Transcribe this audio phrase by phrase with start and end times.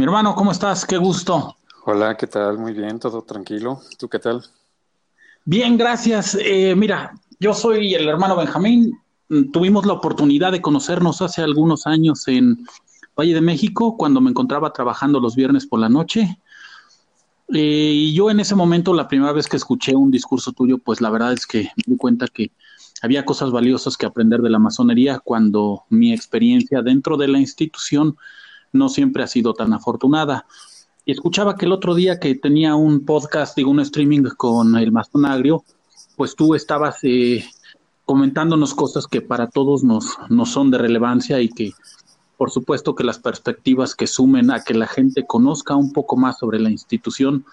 [0.00, 0.86] Mi hermano, ¿cómo estás?
[0.86, 1.58] Qué gusto.
[1.84, 2.56] Hola, ¿qué tal?
[2.56, 3.82] Muy bien, todo tranquilo.
[3.98, 4.42] ¿Tú qué tal?
[5.44, 6.38] Bien, gracias.
[6.40, 8.98] Eh, mira, yo soy el hermano Benjamín.
[9.52, 12.66] Tuvimos la oportunidad de conocernos hace algunos años en
[13.14, 16.38] Valle de México, cuando me encontraba trabajando los viernes por la noche.
[17.52, 21.02] Eh, y yo en ese momento, la primera vez que escuché un discurso tuyo, pues
[21.02, 22.52] la verdad es que me di cuenta que
[23.02, 28.16] había cosas valiosas que aprender de la masonería cuando mi experiencia dentro de la institución
[28.72, 30.46] no siempre ha sido tan afortunada.
[31.04, 34.92] Y escuchaba que el otro día que tenía un podcast, digo, un streaming con el
[34.92, 35.64] Masón Agrio,
[36.16, 37.44] pues tú estabas eh,
[38.04, 41.72] comentándonos cosas que para todos nos, nos son de relevancia y que
[42.40, 46.38] por supuesto que las perspectivas que sumen a que la gente conozca un poco más
[46.38, 47.44] sobre la institución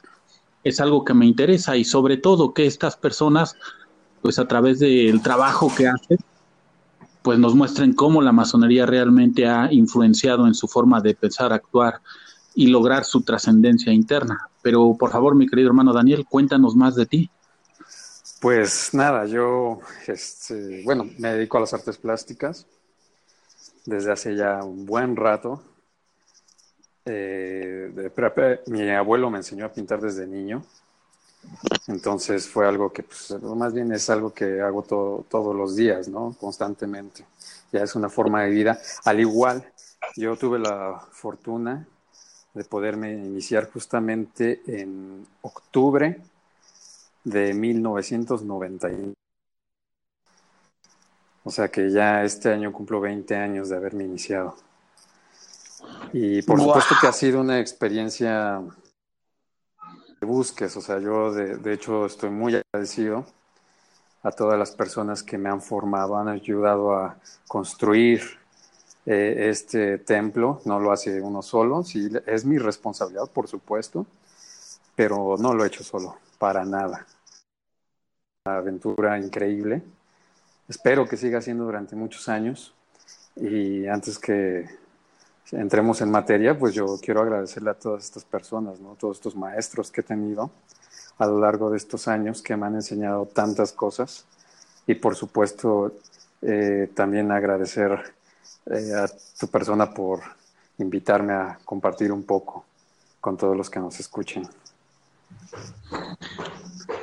[0.63, 3.57] es algo que me interesa y sobre todo que estas personas,
[4.21, 6.17] pues a través del trabajo que hacen,
[7.27, 11.99] pues nos muestren cómo la masonería realmente ha influenciado en su forma de pensar, actuar
[12.55, 14.47] y lograr su trascendencia interna.
[14.61, 17.29] Pero por favor, mi querido hermano Daniel, cuéntanos más de ti.
[18.39, 22.65] Pues nada, yo, este, bueno, me dedico a las artes plásticas
[23.85, 25.61] desde hace ya un buen rato.
[27.03, 28.09] Eh,
[28.67, 30.63] mi abuelo me enseñó a pintar desde niño,
[31.87, 36.35] entonces fue algo que, pues, más bien es algo que hago todos los días, ¿no?
[36.39, 37.25] Constantemente.
[37.71, 38.79] Ya es una forma de vida.
[39.05, 39.71] Al igual,
[40.15, 41.87] yo tuve la fortuna
[42.53, 46.21] de poderme iniciar justamente en octubre
[47.23, 49.13] de 1991.
[51.43, 54.57] O sea que ya este año cumplo 20 años de haberme iniciado.
[56.11, 58.61] Y por supuesto que ha sido una experiencia
[60.21, 60.75] busques.
[60.77, 63.25] O sea, yo de, hecho estoy muy agradecido
[64.23, 68.21] a todas las personas que me han formado, han ayudado a construir
[69.05, 70.61] eh, este templo.
[70.65, 74.05] No lo hace uno solo, sí, es mi responsabilidad, por supuesto,
[74.95, 77.05] pero no lo he hecho solo, para nada.
[78.45, 79.83] Una aventura increíble.
[80.67, 82.73] Espero que siga siendo durante muchos años.
[83.35, 84.67] Y antes que
[85.51, 88.95] entremos en materia, pues yo quiero agradecerle a todas estas personas, ¿no?
[88.99, 90.51] todos estos maestros que he tenido
[91.17, 94.25] a lo largo de estos años que me han enseñado tantas cosas
[94.85, 95.93] y por supuesto
[96.41, 98.13] eh, también agradecer
[98.67, 99.07] eh, a
[99.39, 100.21] tu persona por
[100.77, 102.65] invitarme a compartir un poco
[103.19, 104.47] con todos los que nos escuchen.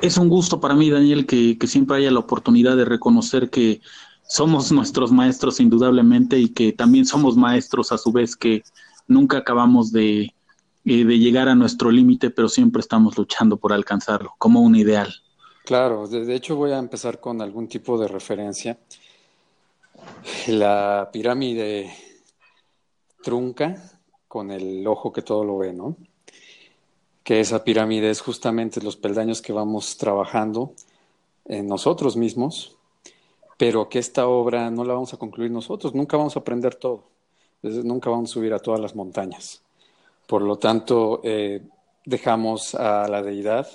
[0.01, 3.81] Es un gusto para mí, Daniel, que siempre haya la oportunidad de reconocer que
[4.27, 8.63] somos nuestros maestros indudablemente y que también somos maestros a su vez que
[9.07, 10.33] nunca acabamos de,
[10.85, 15.13] eh, llegar a nuestro límite, pero siempre estamos luchando por alcanzarlo, como un ideal.
[15.63, 18.77] Claro, de hecho voy a empezar con algún tipo de referencia.
[20.47, 21.91] La pirámide
[23.23, 25.97] trunca con el ojo que todo lo ve, ¿no?
[27.23, 30.73] Que esa pirámide es justamente los peldaños que vamos trabajando
[31.45, 32.75] en nosotros mismos
[33.57, 37.05] pero que esta obra no la vamos a concluir nosotros, nunca vamos a aprender todo,
[37.61, 39.63] nunca vamos a subir a todas las montañas.
[40.27, 41.61] Por lo tanto, eh,
[42.03, 43.67] dejamos a la deidad,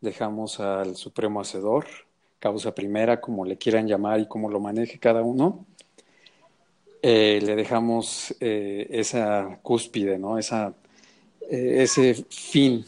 [0.00, 1.86] dejamos al supremo hacedor,
[2.38, 5.66] causa primera, como le quieran llamar y como lo maneje cada uno,
[7.02, 10.38] eh, le dejamos eh, esa cúspide, ¿no?
[10.38, 10.74] esa,
[11.50, 12.84] ese fin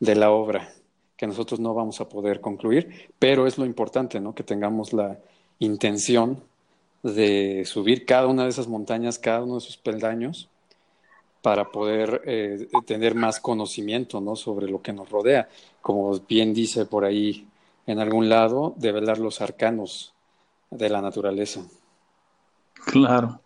[0.00, 0.68] de la obra
[1.16, 4.34] que nosotros no vamos a poder concluir, pero es lo importante, ¿no?
[4.34, 5.18] que tengamos la,
[5.58, 6.42] intención
[7.02, 10.48] de subir cada una de esas montañas, cada uno de esos peldaños,
[11.42, 14.34] para poder eh, tener más conocimiento ¿no?
[14.34, 15.48] sobre lo que nos rodea.
[15.82, 17.46] Como bien dice por ahí
[17.86, 20.14] en algún lado, develar los arcanos
[20.70, 21.60] de la naturaleza.
[22.86, 23.40] Claro.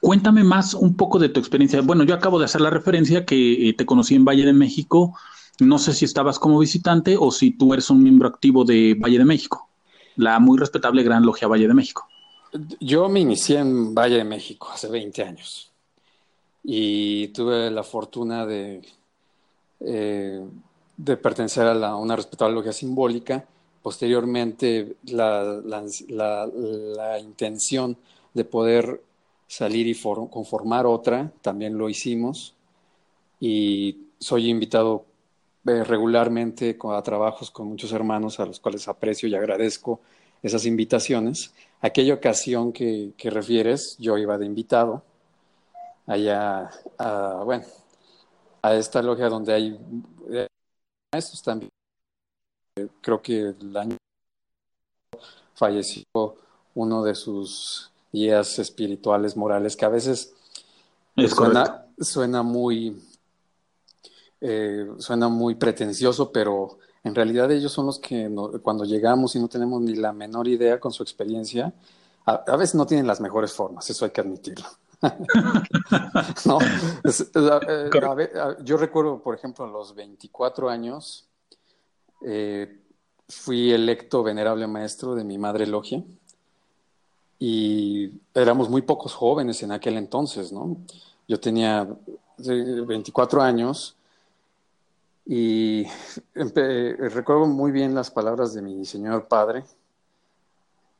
[0.00, 1.80] Cuéntame más un poco de tu experiencia.
[1.80, 5.16] Bueno, yo acabo de hacer la referencia que eh, te conocí en Valle de México
[5.60, 9.18] no sé si estabas como visitante o si tú eres un miembro activo de Valle
[9.18, 9.68] de México,
[10.16, 12.06] la muy respetable Gran Logia Valle de México.
[12.80, 15.72] Yo me inicié en Valle de México hace 20 años
[16.62, 18.82] y tuve la fortuna de,
[19.80, 20.46] eh,
[21.20, 23.44] pertenecer a, una respetable logia simbólica.
[23.82, 25.60] Posteriormente, la,
[27.20, 27.96] intención
[28.32, 29.02] de poder
[29.46, 32.54] salir y conformar otra, también lo hicimos.
[33.40, 35.04] Y soy invitado
[35.64, 40.00] regularmente a trabajos con muchos hermanos a los cuales aprecio y agradezco
[40.42, 41.54] esas invitaciones.
[41.80, 45.02] Aquella ocasión que, refieres, yo iba de invitado
[46.06, 47.64] allá, a, bueno,
[48.62, 49.78] a esta logia donde hay
[50.30, 50.46] eh,
[51.12, 51.70] maestros también.
[53.00, 53.96] Creo que el año
[55.54, 56.04] falleció
[56.74, 60.34] uno de sus guías espirituales, morales, que a veces
[61.28, 63.00] suena, suena, muy
[64.46, 68.30] eh, suena muy pretencioso, pero en realidad ellos son los que
[68.62, 71.72] cuando llegamos y no tenemos ni la menor idea con su experiencia,
[72.26, 74.66] a, veces no tienen las mejores formas, eso hay que admitirlo.
[76.44, 77.90] no, eh,
[78.62, 81.26] yo recuerdo, por ejemplo, a los 24 años,
[82.22, 82.82] eh,
[83.26, 86.04] fui electo venerable maestro de mi madre logia
[87.38, 90.76] y éramos muy pocos jóvenes en aquel entonces, ¿no?
[91.26, 91.88] Yo tenía
[92.36, 93.96] 24 años
[95.26, 95.86] y
[96.26, 99.64] recuerdo muy bien las palabras de mi señor padre,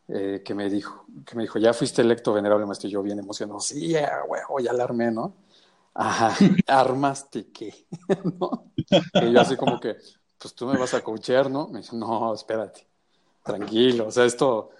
[0.08, 3.18] eh, que me dijo, que me dijo, ya fuiste electo venerable maestro, y yo bien
[3.18, 4.22] emocionado, sí, yeah,
[4.62, 5.32] ya la armé, ¿no?
[5.94, 6.34] Ajá,
[6.66, 7.86] armaste qué,
[8.38, 8.70] ¿no?
[9.14, 9.96] Y yo así como que,
[10.38, 11.68] pues tú me vas a coachear, ¿no?
[11.68, 12.86] Me dice, no, espérate,
[13.42, 14.70] tranquilo, o sea, esto,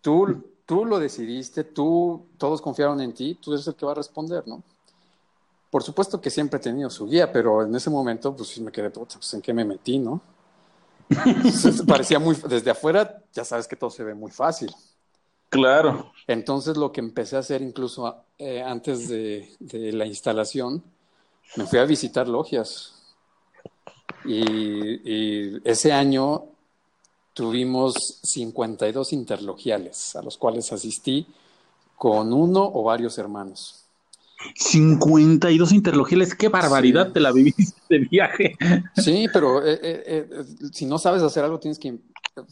[0.00, 3.96] tú, tú lo decidiste, tú, todos confiaron en ti, tú eres el que va a
[3.96, 4.62] responder, ¿no?
[5.74, 8.70] Por supuesto que siempre he tenido su guía, pero en ese momento, pues sí me
[8.70, 10.20] quedé, pues en qué me metí, ¿no?
[11.88, 14.72] parecía muy, desde afuera, ya sabes que todo se ve muy fácil.
[15.48, 16.12] Claro.
[16.28, 19.50] Entonces lo que empecé a hacer incluso eh, antes de,
[19.92, 20.80] la instalación,
[21.56, 22.94] me fui a visitar logias.
[24.24, 26.44] Y, ese año
[27.32, 31.26] tuvimos 52 interlogiales a los cuales asistí
[31.96, 33.83] con uno o varios hermanos.
[34.54, 38.56] 52 interlogiales, qué barbaridad te la viviste de viaje.
[38.96, 41.98] Sí, pero eh, eh, eh, si no sabes hacer algo tienes que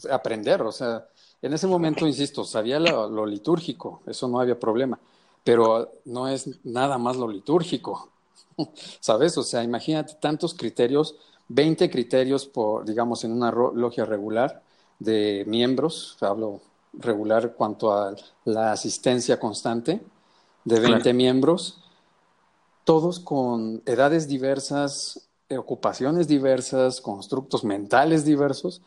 [0.09, 1.05] aprender, o sea,
[1.41, 4.97] en ese momento, insisto, sabía lo, litúrgico, eso no había problema,
[5.43, 8.09] pero no es nada más lo litúrgico,
[8.99, 9.37] ¿sabes?
[9.37, 11.15] O sea, imagínate tantos criterios,
[11.49, 14.63] 20 criterios por, digamos, en una logia regular
[14.99, 16.61] de miembros, hablo
[16.93, 18.15] regular cuanto a
[18.45, 20.01] la asistencia constante
[20.63, 21.82] de 20 miembros,
[22.83, 28.81] todos con edades diversas, eh, ocupaciones diversas, constructos mentales diversos,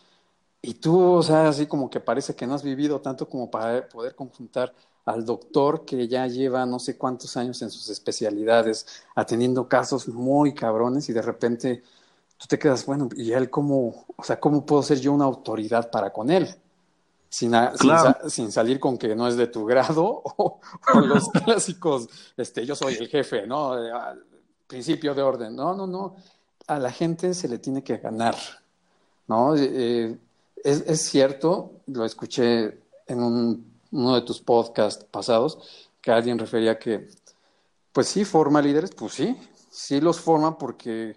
[0.62, 3.88] y tú, o sea, así como que parece que no has vivido tanto como para
[3.88, 9.68] poder conjuntar al doctor que ya lleva no sé cuántos años en sus especialidades, atendiendo
[9.68, 11.82] casos muy cabrones y de repente
[12.36, 15.90] tú te quedas, bueno, ¿y él cómo, o sea, cómo puedo ser yo una autoridad
[15.90, 16.48] para con él?
[17.36, 17.52] Sin,
[18.28, 20.60] sin, salir con que no es de tu grado o,
[20.94, 23.74] los clásicos, este, yo soy el jefe, ¿no?
[24.66, 25.54] principio de orden.
[25.54, 26.16] No, no, no.
[26.66, 28.36] A la gente se le tiene que ganar,
[29.28, 29.54] ¿no?
[29.54, 30.18] Eh, eh,
[30.64, 36.78] es, es, cierto, lo escuché en un, uno de tus podcasts pasados, que alguien refería
[36.78, 37.06] que,
[37.92, 39.36] pues sí, forma líderes, pues sí,
[39.70, 41.16] sí los forma porque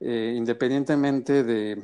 [0.00, 1.82] eh, independientemente de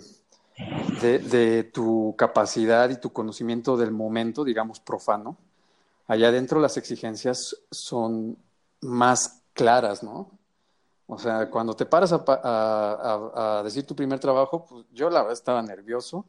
[1.00, 5.37] de, tu capacidad y tu conocimiento del momento, digamos, profano,
[6.06, 8.37] allá adentro las exigencias son
[8.81, 10.31] más claras, ¿no?
[11.06, 15.62] O sea, cuando te paras a, decir tu primer trabajo, pues yo la verdad estaba
[15.62, 16.26] nervioso,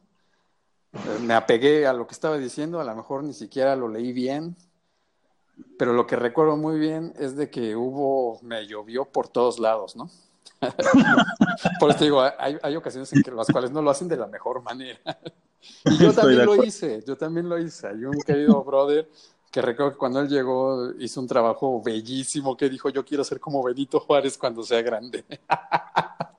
[0.92, 4.12] eh, me apegué a lo que estaba diciendo, a lo mejor ni siquiera lo leí
[4.12, 4.56] bien,
[5.78, 9.96] pero lo que recuerdo muy bien es de que hubo, me llovió por todos lados,
[9.96, 10.08] ¿no?
[11.80, 14.62] Por eso digo, hay, ocasiones en que las cuales no lo hacen de la mejor
[14.62, 15.00] manera.
[15.84, 17.88] Y yo también lo hice, yo también lo hice.
[17.88, 19.08] Hay un querido brother
[19.50, 23.40] que recuerdo que cuando él llegó hizo un trabajo bellísimo que dijo, yo quiero ser
[23.40, 25.24] como Benito Juárez cuando sea grande.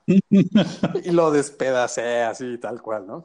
[0.30, 3.24] y lo despedacé así, tal cual, ¿no?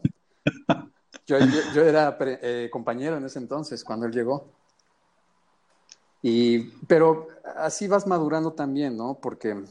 [1.26, 1.38] Yo,
[1.82, 4.50] era eh, compañero en ese entonces cuando él llegó.
[6.22, 9.20] Y, pero así vas madurando también, ¿no?
[9.22, 9.64] Porque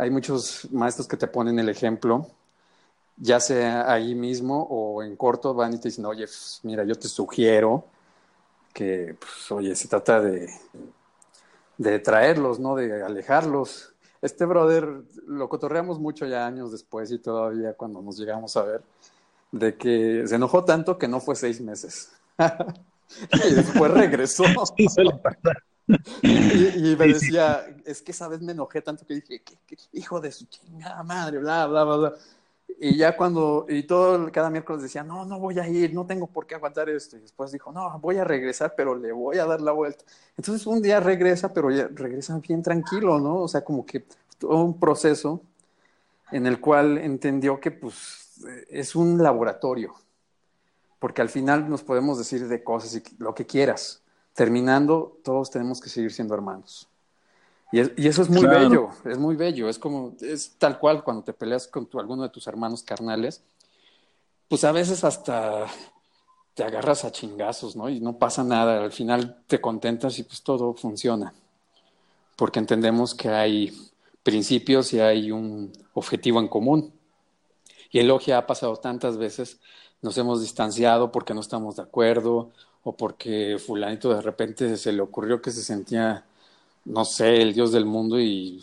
[0.00, 2.26] hay muchos maestros que te ponen el ejemplo,
[3.18, 6.94] ya sea ahí mismo o en corto van y te dicen, oye, pues, mira, yo
[6.94, 7.84] te sugiero
[8.72, 10.48] que, pues, oye, se trata de,
[11.76, 12.76] de traerlos, ¿no?
[12.76, 13.92] De alejarlos.
[14.22, 18.82] Este brother lo cotorreamos mucho ya años después y todavía cuando nos llegamos a ver,
[19.52, 22.10] de que se enojó tanto que no fue seis meses.
[23.32, 24.44] y después regresó.
[26.22, 29.42] y, me decía, es que esa vez me enojé tanto que dije,
[29.92, 32.14] hijo de su chingada madre, bla, bla, bla, bla.
[32.78, 36.26] Y ya cuando, y todo, cada miércoles decía, no, no voy a ir, no tengo
[36.26, 37.16] por qué aguantar esto.
[37.16, 40.04] Y después dijo, no, voy a regresar, pero le voy a dar la vuelta.
[40.36, 43.36] Entonces un día regresa, pero ya regresa bien tranquilo, ¿no?
[43.42, 44.04] O sea, como que
[44.38, 45.42] todo un proceso
[46.30, 49.94] en el cual entendió que, pues, es un laboratorio.
[50.98, 54.02] Porque al final nos podemos decir de cosas y lo que quieras
[54.40, 56.88] terminando, todos tenemos que seguir siendo hermanos.
[57.70, 61.34] Y, eso es muy bello, es muy bello, es como, es tal cual cuando te
[61.34, 63.42] peleas con alguno de tus hermanos carnales,
[64.48, 65.66] pues a veces hasta
[66.54, 67.90] te agarras a chingazos, ¿no?
[67.90, 71.34] Y no pasa nada, al final te contentas y pues todo funciona.
[72.34, 73.90] porque entendemos que hay
[74.22, 76.94] principios y hay un objetivo en común.
[77.90, 79.60] Y el Logia ha pasado tantas veces,
[80.00, 85.02] nos hemos distanciado porque no estamos de acuerdo o porque fulanito de repente se le
[85.02, 86.24] ocurrió que se sentía,
[86.84, 88.62] no sé, el dios del mundo y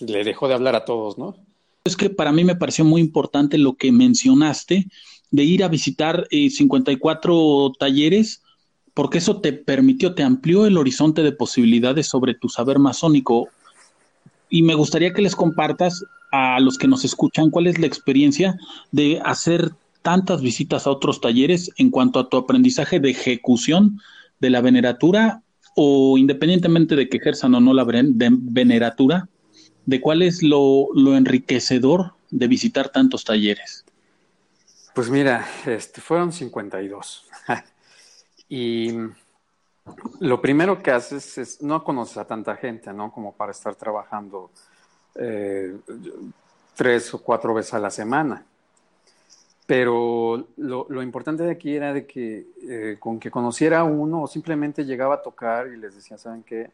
[0.00, 1.36] le dejó de hablar a todos, ¿no?
[1.84, 4.86] Es que para mí me pareció muy importante lo que mencionaste
[5.30, 8.42] de ir a visitar 54 eh, talleres,
[8.94, 13.48] porque eso te permitió, te amplió el horizonte de posibilidades sobre tu saber masónico.
[14.48, 18.58] Y me gustaría que les compartas a los que nos escuchan cuál es la experiencia
[18.92, 19.72] de hacer
[20.02, 24.00] tantas visitas a otros talleres en cuanto a tu aprendizaje de ejecución
[24.40, 25.42] de la veneratura
[25.74, 29.28] o independientemente de que ejerzan o no la veneratura,
[29.86, 33.84] de cuál es lo, enriquecedor de visitar tantos talleres.
[34.94, 37.26] Pues mira, este, fueron 52.
[38.48, 38.90] y
[40.20, 43.10] lo primero que haces es, no conoces a tanta gente, ¿no?
[43.10, 44.50] Como para estar trabajando
[45.14, 45.76] eh,
[46.74, 48.44] tres o cuatro veces a la semana.
[49.72, 54.84] Pero lo, importante de aquí era de que eh, con que conociera uno o simplemente
[54.84, 56.70] llegaba a tocar y les decía, ¿saben qué?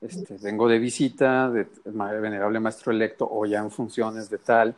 [0.00, 4.74] Este, vengo de visita de venerable maestro electo o ya en funciones de tal,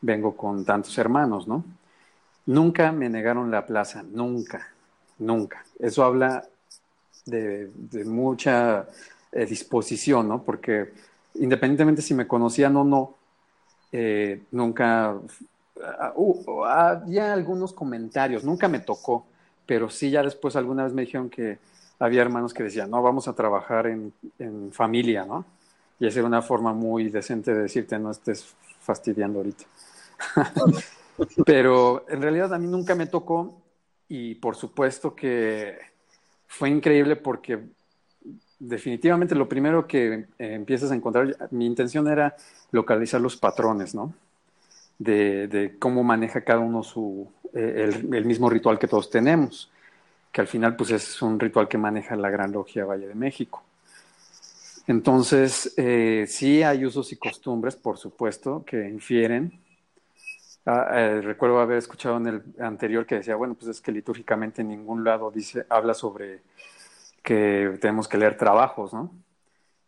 [0.00, 1.64] vengo con tantos hermanos, ¿no?
[2.46, 4.72] Nunca me negaron la plaza, nunca,
[5.20, 5.64] nunca.
[5.78, 6.44] Eso habla
[7.24, 7.70] de,
[8.04, 8.88] mucha
[9.30, 10.42] eh, disposición, ¿no?
[10.42, 10.92] Porque
[11.34, 13.14] independientemente si me conocían o no,
[13.92, 15.14] eh, nunca
[16.14, 19.26] uh, uh, había algunos comentarios, nunca me tocó,
[19.66, 21.58] pero sí ya después alguna vez me dijeron que
[21.98, 25.44] había hermanos que decían, no, vamos a trabajar en, en familia, ¿no?
[26.00, 29.64] Y esa era una forma muy decente de decirte, no estés fastidiando ahorita.
[31.46, 33.62] Pero en realidad a mí nunca me tocó
[34.08, 35.78] y por supuesto que
[36.46, 37.60] fue increíble porque
[38.58, 42.36] definitivamente lo primero que eh, empiezas a encontrar, mi intención era
[42.70, 44.12] localizar los patrones, ¿no?
[44.98, 49.72] De, cómo maneja cada uno su, eh, el, el, mismo ritual que todos tenemos
[50.32, 53.62] que al final pues es un ritual que maneja la Gran Logia Valle de México.
[54.86, 59.60] Entonces, eh, sí hay usos y costumbres, por supuesto, que infieren.
[60.64, 64.62] Ah, eh, recuerdo haber escuchado en el anterior que decía, bueno, pues es que litúrgicamente
[64.62, 66.40] en ningún lado dice, habla sobre
[67.22, 69.12] que tenemos que leer trabajos, ¿no?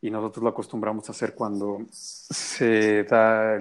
[0.01, 3.59] Y nosotros lo acostumbramos a hacer cuando se da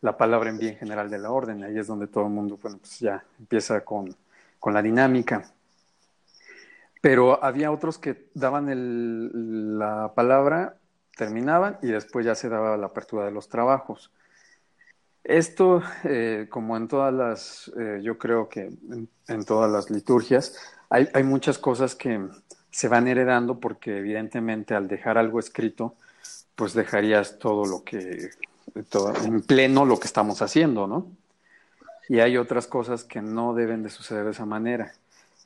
[0.00, 1.64] la palabra en bien general de la orden.
[1.64, 4.14] Ahí es donde todo el mundo, bueno, pues ya empieza con,
[4.58, 5.50] con la dinámica.
[7.00, 10.76] Pero había otros que daban la palabra,
[11.16, 14.12] terminaban y después ya se daba la apertura de los trabajos.
[15.22, 18.70] Esto, eh, como en todas las, eh, yo creo que
[19.28, 20.56] en, todas las liturgias,
[20.88, 22.28] hay, hay, muchas cosas que
[22.70, 25.96] se van heredando porque evidentemente al dejar algo escrito,
[26.54, 28.30] pues dejarías todo lo que,
[28.74, 31.06] en pleno lo que estamos haciendo, ¿no?
[32.08, 34.92] Y hay otras cosas que no deben de suceder de esa manera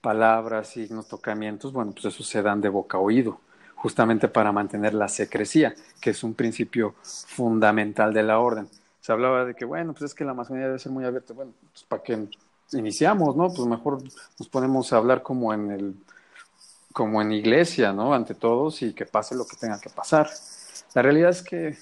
[0.02, 3.41] palabras, signos, tocamientos, bueno, pues eso se dan de boca a oído,
[3.76, 8.69] justamente para mantener la secrecía, que es un principio fundamental de la orden.
[9.00, 11.33] Se hablaba de que, bueno, pues es que la masonería debe ser muy abierta.
[11.33, 12.26] Bueno, pues para que
[12.73, 13.49] iniciamos, ¿no?
[13.49, 14.02] Pues mejor
[14.38, 15.95] nos ponemos a hablar como en el
[16.93, 18.12] como en iglesia, ¿no?
[18.12, 20.29] Ante todos y que pase lo que tenga que pasar.
[20.95, 21.79] La realidad es que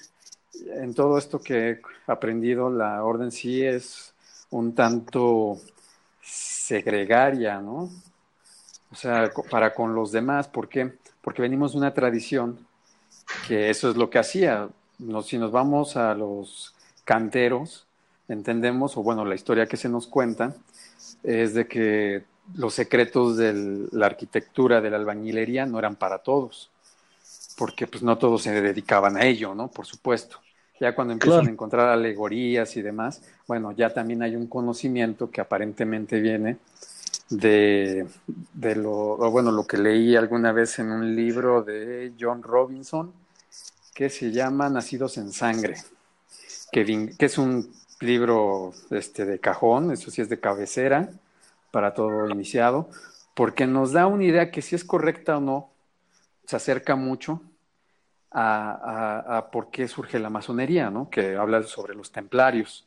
[0.67, 4.13] en todo esto que he aprendido, la orden sí es
[4.49, 5.59] un tanto
[6.21, 7.89] segregaria, ¿no?
[8.91, 10.93] O sea, para con los demás, ¿por qué?
[11.21, 12.59] Porque venimos de una tradición
[13.47, 14.69] que eso es lo que hacía.
[15.23, 16.75] si nos vamos a los
[17.05, 17.85] canteros,
[18.27, 20.55] entendemos, o bueno, la historia que se nos cuenta,
[21.23, 22.23] es de que
[22.55, 26.69] los secretos de la arquitectura de la albañilería no eran para todos,
[27.57, 29.69] porque pues no todos se dedicaban a ello, ¿no?
[29.69, 30.39] Por supuesto.
[30.81, 35.39] Ya cuando empiezan a encontrar alegorías y demás, bueno, ya también hay un conocimiento que
[35.39, 36.57] aparentemente viene
[37.29, 43.13] de, de lo, bueno, lo que leí alguna vez en un libro de John Robinson,
[43.93, 45.75] que se llama Nacidos en Sangre,
[46.71, 51.11] que, que es un libro este, de cajón, eso sí es de cabecera
[51.69, 52.89] para todo iniciado,
[53.35, 55.69] porque nos da una idea que si es correcta o no,
[56.47, 57.39] se acerca mucho
[58.31, 61.09] a, por qué surge la masonería, ¿no?
[61.09, 62.85] que habla sobre los templarios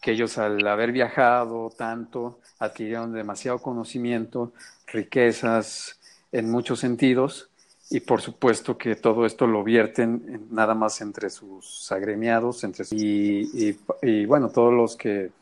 [0.00, 4.52] que ellos al haber viajado tanto adquirieron demasiado conocimiento,
[4.86, 5.98] riquezas
[6.32, 7.50] en muchos sentidos
[7.90, 13.76] y por supuesto que todo esto lo vierten nada más entre sus agremiados entre y,
[14.02, 15.32] y, bueno, todos los que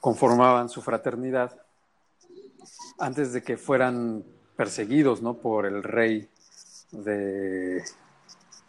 [0.00, 1.52] conformaban su fraternidad
[2.98, 4.24] antes de que fueran
[4.56, 5.34] perseguidos ¿no?
[5.34, 6.28] por el rey
[6.90, 7.82] de,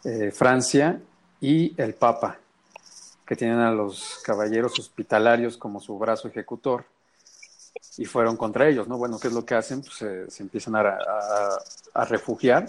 [0.04, 1.00] eh, Francia
[1.40, 2.38] y el Papa,
[3.26, 6.84] que tienen a los caballeros hospitalarios como su brazo ejecutor
[7.96, 8.98] y fueron contra ellos, ¿no?
[8.98, 9.82] Bueno, ¿qué es lo que hacen?
[9.82, 10.98] Pues se empiezan a,
[12.06, 12.66] refugiar.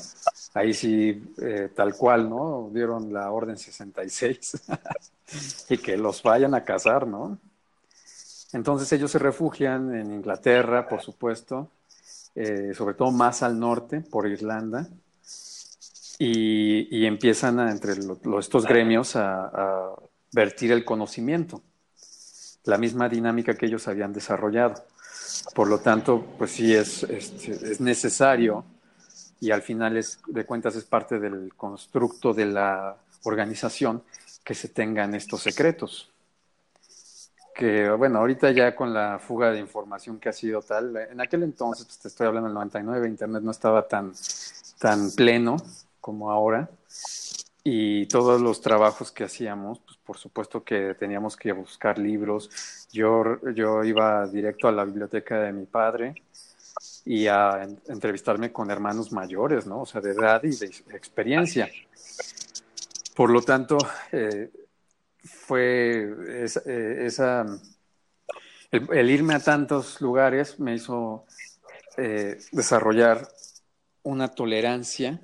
[0.54, 2.70] Ahí sí, eh, tal cual, ¿no?
[2.72, 4.64] Dieron la orden 66
[5.70, 7.38] y que los vayan a cazar, ¿no?
[8.54, 11.70] Entonces ellos se refugian en Inglaterra, por supuesto,
[12.36, 14.88] eh, sobre todo más al norte, por Irlanda,
[16.18, 17.94] y, empiezan entre
[18.40, 19.96] estos gremios a, a
[20.32, 21.62] vertir el conocimiento,
[22.66, 24.76] la misma dinámica que ellos habían desarrollado.
[25.54, 28.66] Por lo tanto, pues sí es, este, es, necesario
[29.40, 34.04] y al final es, de cuentas es parte del constructo de la organización
[34.44, 36.12] que se tengan estos secretos.
[37.54, 41.44] Que bueno, ahorita ya con la fuga de información que ha sido tal, en aquel
[41.44, 44.12] entonces, pues te estoy hablando del 99, Internet no estaba tan,
[44.80, 45.56] tan pleno
[46.06, 46.70] como ahora
[47.64, 52.88] y todos los trabajos que hacíamos, pues por supuesto que teníamos que buscar libros.
[52.92, 56.14] Yo, yo iba directo a la biblioteca de mi padre
[57.06, 59.82] y a entrevistarme con hermanos mayores, ¿no?
[59.82, 61.68] O sea, de edad y de experiencia.
[63.16, 63.80] Por lo tanto,
[64.12, 64.52] eh,
[65.24, 67.48] fue esa,
[68.72, 71.26] eh, el, irme a tantos lugares me hizo
[71.98, 73.28] eh, desarrollar
[74.04, 75.20] una tolerancia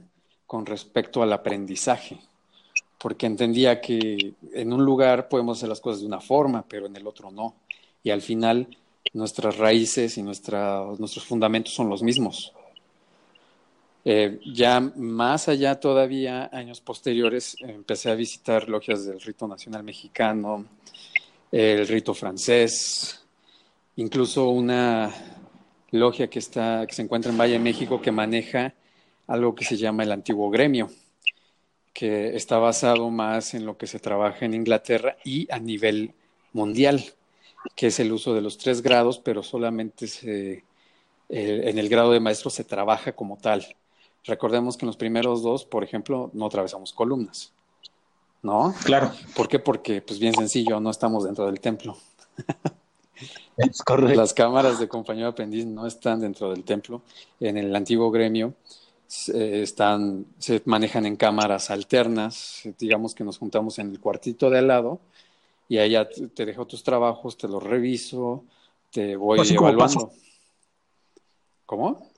[0.52, 2.20] con respecto al aprendizaje
[2.98, 6.96] porque entendía que en un lugar podemos hacer las cosas de una forma, pero en
[6.98, 7.56] el otro no.
[8.04, 8.68] Y al final
[9.14, 12.52] nuestras raíces y nuestros fundamentos son los mismos.
[14.04, 20.66] Eh, ya más allá todavía, años posteriores, empecé a visitar logias del rito nacional mexicano,
[21.50, 23.24] el rito francés,
[23.96, 25.14] incluso una
[25.92, 28.74] logia que, está, que se encuentra en Valle de México que maneja
[29.32, 30.90] algo que se llama el antiguo gremio
[31.94, 36.14] que está basado más en lo que se trabaja en Inglaterra y a nivel
[36.54, 37.04] mundial,
[37.76, 40.64] que es el uso de los tres grados, pero solamente se, eh,
[41.30, 43.76] en el grado de maestro se trabaja como tal.
[44.24, 47.54] Recordemos que en los primeros dos, por ejemplo, no atravesamos columnas.
[48.44, 48.74] ¿No?
[48.84, 49.12] Claro.
[49.36, 49.60] ¿Por qué?
[49.60, 51.98] Porque, pues bien sencillo, no estamos dentro del templo.
[53.58, 54.20] Es correcto.
[54.20, 57.04] Las cámaras de compañero aprendiz no están dentro del templo.
[57.40, 58.56] En el antiguo gremio
[59.12, 64.68] están, se manejan en cámaras alternas, digamos que nos juntamos en el cuartito de al
[64.68, 65.00] lado
[65.68, 68.46] y allá te dejo tus trabajos, te los reviso,
[68.90, 70.12] te voy evaluando.
[71.66, 72.10] ¿Cómo?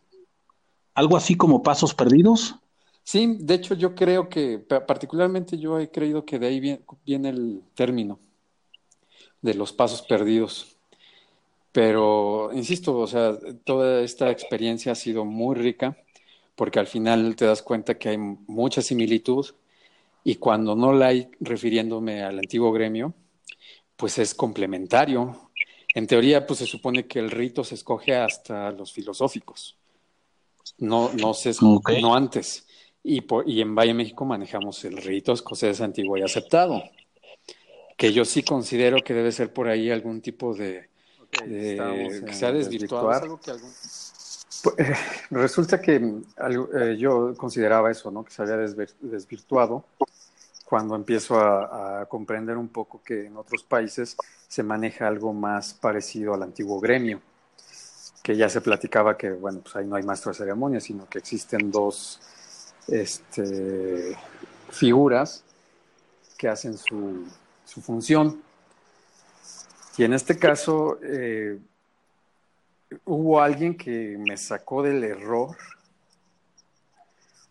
[0.94, 2.56] ¿Algo así como pasos perdidos?
[3.04, 7.30] Sí, de hecho yo creo que, particularmente yo he creído que de ahí viene, viene
[7.30, 8.20] el término
[9.42, 10.78] de los pasos perdidos.
[11.72, 15.98] Pero, insisto, o sea, toda esta experiencia ha sido muy rica
[16.56, 19.48] porque al final te das cuenta que hay mucha similitud
[20.24, 23.14] y cuando no la hay refiriéndome al antiguo gremio,
[23.98, 25.50] pues es complementario.
[25.96, 29.78] En teoría, pues se supone que el rito se escoge hasta los filosóficos,
[30.78, 32.68] no, no, se, no antes.
[33.04, 36.82] Y, por, y en Valle México manejamos el rito escocés antiguo y aceptado,
[37.98, 40.90] que yo sí considero que debe ser por ahí algún tipo de,
[41.30, 43.12] que sea desvirtuado.
[43.12, 43.72] Algo que algún...
[44.64, 44.96] Pues, eh,
[45.30, 48.24] resulta que eh, yo consideraba eso, ¿no?
[48.24, 49.84] Que se había desvirtuado
[50.64, 54.16] cuando empiezo a, comprender un poco que en otros países
[54.48, 57.22] se maneja algo más parecido al antiguo gremio,
[58.24, 61.20] que ya se platicaba que, bueno, pues ahí no hay maestro de ceremonia, sino que
[61.20, 62.22] existen dos
[62.88, 64.18] este,
[64.70, 65.44] figuras
[66.38, 67.28] que hacen su,
[67.66, 68.42] su función.
[69.98, 71.60] Y en este caso, eh,
[73.06, 75.56] hubo alguien que me sacó del error,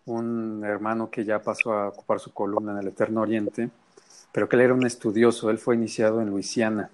[0.07, 3.71] un hermano que ya pasó a ocupar su columna en el Eterno Oriente,
[4.33, 6.91] pero que él era un estudioso, él fue iniciado en Luisiana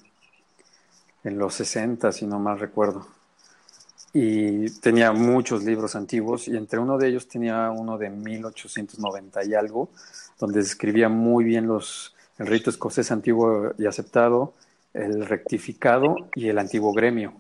[1.24, 3.06] en los 60, si no mal recuerdo.
[4.12, 9.54] Y tenía muchos libros antiguos y entre uno de ellos tenía uno de 1890 y
[9.54, 9.90] algo,
[10.38, 14.54] donde describía muy bien los, el rito escocés antiguo y aceptado,
[14.94, 17.34] el rectificado y el antiguo gremio.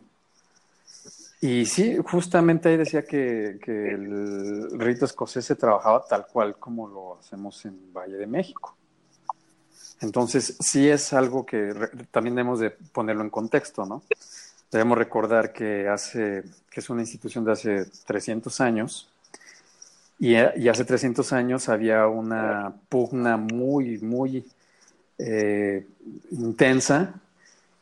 [1.40, 7.18] Y sí, justamente ahí decía que, el rito escocés se trabajaba tal cual como lo
[7.18, 8.76] hacemos en Valle de México.
[10.00, 11.72] Entonces, sí es algo que
[12.10, 14.02] también debemos de ponerlo en contexto, ¿no?
[14.70, 19.08] Debemos recordar que, hace, que es una institución de hace 300 años
[20.18, 24.44] y, hace 300 años había una pugna muy, muy
[25.18, 25.86] eh,
[26.32, 27.14] intensa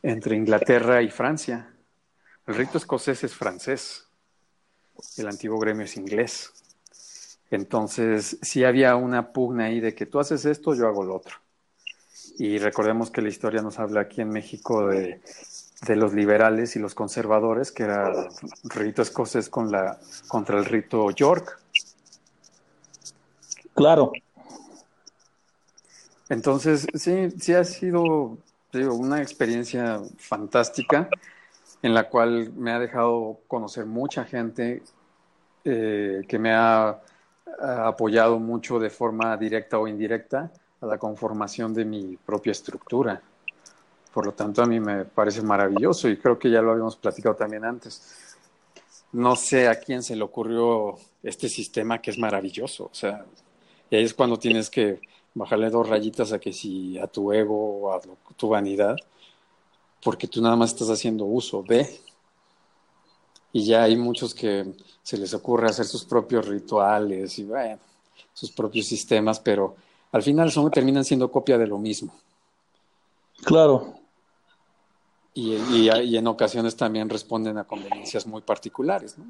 [0.02, 1.70] entre Inglaterra y Francia
[2.46, 4.06] el rito escocés es francés,
[5.16, 6.52] el antiguo gremio es inglés.
[7.50, 11.36] Entonces, sí había una pugna ahí de que tú haces esto, yo hago lo otro.
[12.38, 15.20] Y recordemos que la historia nos habla aquí en México de,
[15.82, 18.12] de los liberales y los conservadores, que era
[18.64, 21.60] rito escocés con la, contra el rito York.
[23.74, 24.12] Claro.
[26.28, 28.38] Entonces, sí, sí ha sido
[28.72, 31.08] digo, una experiencia fantástica
[31.86, 34.82] en la cual me ha dejado conocer mucha gente
[35.64, 37.00] eh, que me ha,
[37.58, 43.22] apoyado mucho de forma directa o indirecta a la conformación de mi propia estructura.
[44.12, 47.36] Por lo tanto, a mí me parece maravilloso y creo que ya lo habíamos platicado
[47.36, 48.36] también antes.
[49.12, 52.86] No sé a quién se le ocurrió este sistema que es maravilloso.
[52.86, 53.24] O sea,
[53.88, 55.00] y ahí es cuando tienes que
[55.34, 58.00] bajarle dos rayitas a que si a tu ego o a
[58.36, 58.96] tu vanidad,
[60.02, 62.00] porque tú nada más estás haciendo uso de.
[63.52, 67.78] Y ya hay muchos que se les ocurre hacer sus propios rituales y bueno,
[68.34, 69.76] sus propios sistemas, pero
[70.12, 72.14] al final son, terminan siendo copia de lo mismo.
[73.44, 73.94] Claro.
[75.34, 79.24] Y, y en ocasiones también responden a conveniencias muy particulares, ¿no?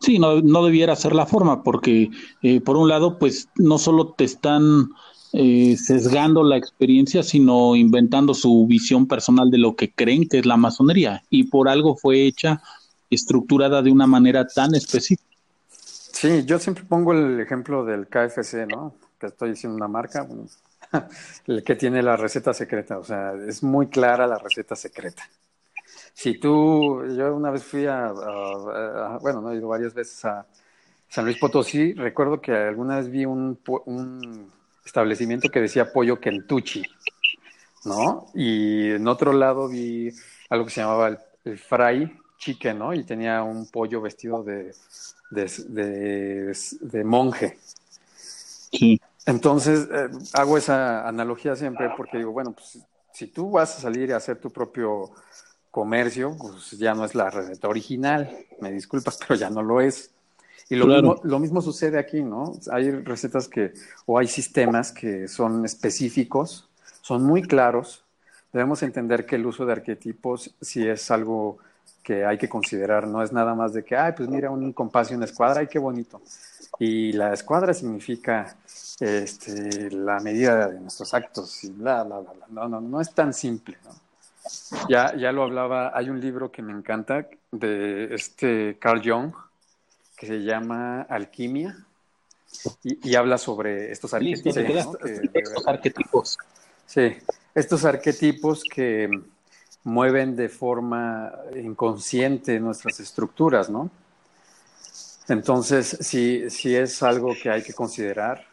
[0.00, 2.10] Sí, no, no debiera ser la forma, porque
[2.42, 4.90] eh, por un lado, pues no solo te están
[5.32, 10.46] eh, sesgando la experiencia, sino inventando su visión personal de lo que creen que es
[10.46, 12.62] la masonería, y por algo fue hecha,
[13.10, 15.22] estructurada de una manera tan específica.
[15.68, 18.94] Sí, yo siempre pongo el ejemplo del KFC, ¿no?
[19.18, 20.26] Que estoy diciendo una marca,
[21.46, 25.28] el que tiene la receta secreta, o sea, es muy clara la receta secreta
[26.18, 28.12] si tú, yo una vez fui a,
[29.22, 30.44] bueno, no he ido varias veces a
[31.08, 34.50] San Luis Potosí, recuerdo que alguna vez vi un, un
[34.88, 36.82] establecimiento que decía pollo Kentucky,
[37.84, 38.26] ¿no?
[38.34, 40.10] Y en otro lado vi
[40.50, 42.94] algo que se llamaba el, el fry chicken, ¿no?
[42.94, 44.72] Y tenía un pollo vestido de,
[45.30, 47.58] de, de, monje.
[48.16, 49.00] Sí.
[49.26, 52.78] Entonces, eh, hago esa analogía siempre porque digo, bueno, pues
[53.12, 55.10] si tú vas a salir a hacer tu propio
[55.70, 60.12] comercio, pues ya no es la receta original, me disculpas, pero ya no lo es.
[60.70, 62.52] Y lo, mismo, lo mismo sucede aquí, ¿no?
[62.70, 63.72] Hay recetas que,
[64.04, 66.68] o hay sistemas que son específicos,
[67.00, 68.04] son muy claros.
[68.52, 71.58] Debemos entender que el uso de arquetipos sí es algo
[72.02, 75.10] que hay que considerar, no es nada más de que, ay, pues mira, un compás
[75.10, 76.20] y una escuadra, ay, qué bonito.
[76.78, 78.56] Y la escuadra significa
[79.00, 82.46] este, la medida de nuestros actos y bla, bla, bla, bla.
[82.50, 83.90] No, no, no es tan simple, ¿no?
[84.88, 89.32] Ya, ya lo hablaba, hay un libro que me encanta de este Carl Jung
[90.18, 91.76] que se llama Alquimia
[92.82, 94.56] y, habla sobre estos arquetipos.
[96.86, 97.16] Sí,
[97.54, 99.08] estos arquetipos que
[99.84, 103.90] mueven de forma inconsciente nuestras estructuras, ¿no?
[105.28, 108.46] Entonces, si, si es algo que hay que considerar,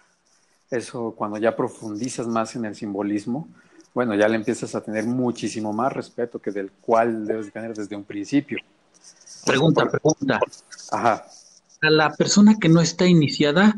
[0.70, 3.48] eso cuando ya profundizas más en el simbolismo,
[3.94, 7.96] bueno, ya le empiezas a tener muchísimo más respeto que del cual debes tener desde
[7.96, 8.60] un principio.
[9.46, 10.40] Pregunta, pregunta.
[10.92, 11.26] Ajá.
[11.86, 13.76] A la persona que no está iniciada,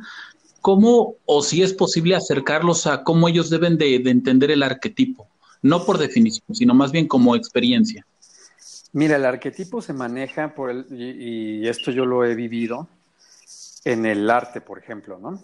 [0.62, 5.28] ¿cómo o si es posible acercarlos a cómo ellos deben de, entender el arquetipo?
[5.62, 8.06] No por definición, sino más bien como experiencia.
[8.94, 12.88] Mira, el arquetipo se maneja por el, y esto yo lo he vivido
[13.84, 15.42] en el arte, por ejemplo, ¿no?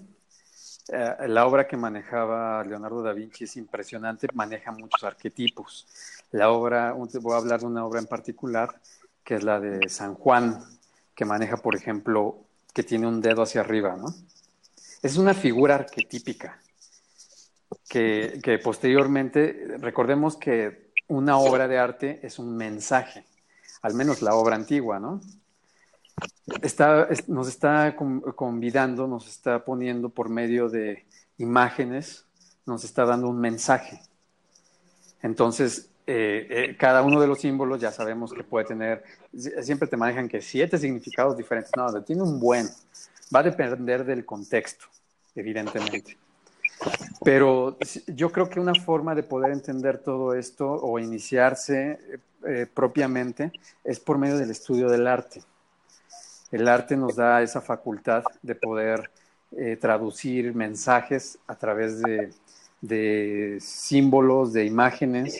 [0.89, 5.87] Eh, la obra que manejaba Leonardo da Vinci es impresionante, maneja muchos arquetipos.
[6.31, 8.81] La obra, voy a hablar de una obra en particular,
[9.23, 10.59] que es la de San Juan,
[11.15, 12.42] que maneja, por ejemplo,
[12.73, 14.13] que tiene un dedo hacia arriba, ¿no?
[15.01, 16.59] Es una figura arquetípica,
[17.87, 23.25] que, posteriormente, recordemos que una obra de arte es un mensaje,
[23.81, 25.21] al menos la obra antigua, ¿no?
[26.61, 31.05] está, nos está convidando, nos está poniendo por medio de
[31.37, 32.25] imágenes,
[32.65, 34.01] nos está dando un mensaje.
[35.21, 39.03] Entonces, eh, eh, cada uno de los símbolos ya sabemos que puede tener,
[39.61, 41.71] siempre te manejan que siete significados diferentes.
[41.77, 42.67] No, tiene un buen.
[43.33, 44.85] Va a depender del contexto,
[45.33, 46.17] evidentemente.
[47.23, 51.97] Pero yo creo que una forma de poder entender todo esto o iniciarse
[52.45, 53.53] eh, propiamente
[53.85, 55.41] es por medio del estudio del arte.
[56.51, 59.09] El arte nos da esa facultad de poder
[59.79, 62.01] traducir mensajes a través
[62.81, 65.39] de, símbolos, de imágenes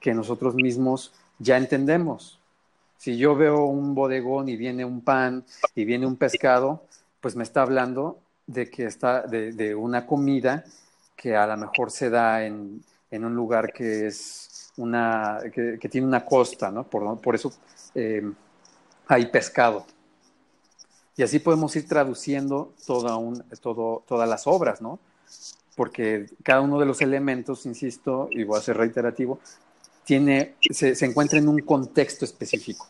[0.00, 2.40] que nosotros mismos ya entendemos.
[2.96, 6.84] Si yo veo un bodegón y viene un pan y viene un pescado,
[7.20, 10.64] pues me está hablando de que está de, una comida
[11.16, 16.24] que a lo mejor se da en, un lugar que es una que, tiene una
[16.24, 16.84] costa, ¿no?
[16.84, 17.52] Por, por eso
[17.94, 18.22] eh,
[19.06, 19.84] hay pescado
[21.16, 24.98] Y así podemos ir traduciendo toda un, todo, todas las obras, ¿no?
[25.76, 29.38] Porque cada uno de los elementos, insisto, y voy a ser reiterativo,
[30.10, 32.84] tiene, se, encuentra en un contexto específico,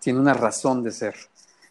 [0.00, 1.14] tiene una razón de ser.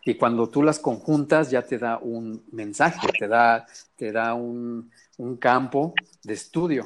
[0.06, 4.92] Y cuando tú las conjuntas ya te da un mensaje, te da, te da un,
[5.18, 6.86] un campo de estudio.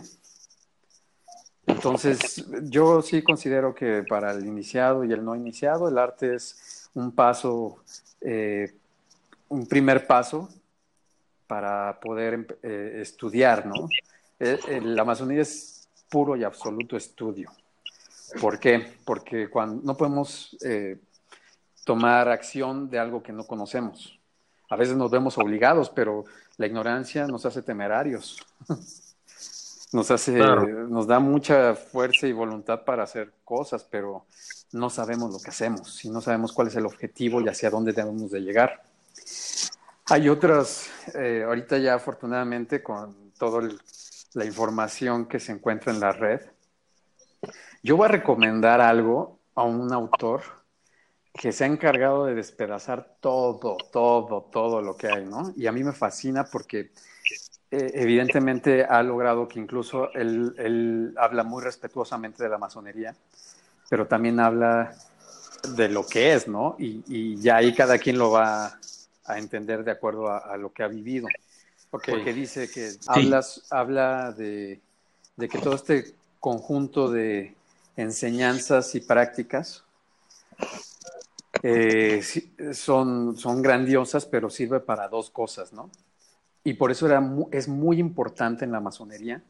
[1.66, 6.90] Entonces, yo sí considero que para el iniciado y el no iniciado, el arte es
[6.94, 7.84] un paso,
[8.22, 8.78] eh,
[9.50, 10.48] un primer paso
[11.48, 13.90] para poder eh, estudiar, ¿no?
[14.40, 15.77] Eh, la Amazonía es
[16.10, 17.52] puro y absoluto estudio.
[18.42, 18.98] ¿Por qué?
[19.06, 20.58] Porque cuando no podemos
[21.88, 24.20] tomar acción de algo que no conocemos.
[24.70, 26.26] A veces nos vemos obligados, pero
[26.58, 28.46] la ignorancia nos hace temerarios.
[29.94, 34.26] nos hace, nos da mucha fuerza y voluntad para hacer cosas, pero
[34.74, 37.94] no sabemos lo que hacemos y no sabemos cuál es el objetivo y hacia dónde
[37.94, 38.84] debemos de llegar.
[40.10, 43.70] Hay otras, eh, ahorita ya afortunadamente con toda
[44.34, 46.42] la información que se encuentra en la red,
[47.84, 50.42] yo voy a recomendar algo a un autor
[51.34, 55.54] que se ha encargado de despedazar todo, todo, todo lo que hay, ¿no?
[55.56, 56.92] Y a mí me fascina porque
[57.70, 63.16] eh, evidentemente ha logrado que incluso él, habla muy respetuosamente de la masonería,
[63.90, 64.96] pero también habla
[65.76, 66.76] de lo que es, ¿no?
[66.80, 68.80] Y ya ahí cada quien lo va
[69.28, 71.28] a entender de acuerdo a, lo que ha vivido.
[72.06, 74.80] Porque dice que hablas, habla de,
[75.36, 77.56] de que todo este conjunto de
[77.96, 79.84] enseñanzas y prácticas
[81.64, 82.22] eh,
[82.74, 85.90] son, son grandiosas, pero sirve para dos cosas, ¿no?
[86.64, 89.42] Y por eso era es muy importante en la masonería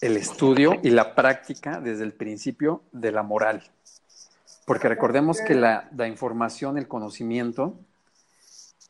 [0.00, 3.62] el estudio y la práctica desde el principio de la moral.
[4.66, 7.78] Porque recordemos que la, la información, el conocimiento,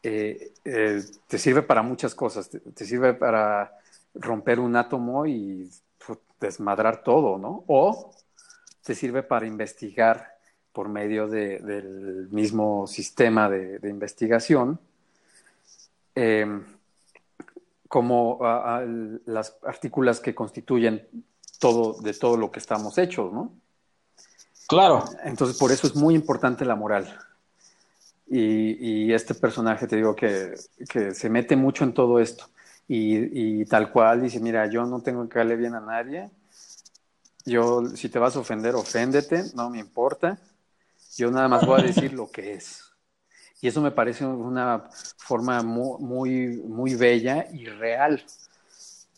[0.09, 2.49] eh, eh, te sirve para muchas cosas.
[2.49, 3.77] Te, te, sirve para
[4.15, 5.69] romper un átomo y
[6.39, 7.65] desmadrar todo, ¿no?
[7.67, 8.13] O
[8.85, 10.37] te sirve para investigar
[10.73, 14.79] por medio de, del mismo sistema de, de investigación,
[16.15, 16.47] eh,
[17.89, 18.85] como a, a,
[19.25, 21.05] las partículas que constituyen
[21.59, 23.53] todo, de todo lo que estamos hechos, ¿no?
[24.69, 25.05] Claro.
[25.25, 27.19] Entonces, por eso es muy importante la moral.
[28.29, 30.55] Y, y este personaje, te digo, que,
[30.89, 32.49] que, se mete mucho en todo esto.
[32.89, 36.31] Y, y, tal cual dice, mira, yo no tengo que caerle bien a nadie.
[37.45, 40.39] Yo, si te vas a ofender, oféndete, no me importa.
[41.17, 42.83] Yo nada más voy a decir lo que es.
[43.61, 48.23] Y eso me parece una forma muy, muy, muy bella y real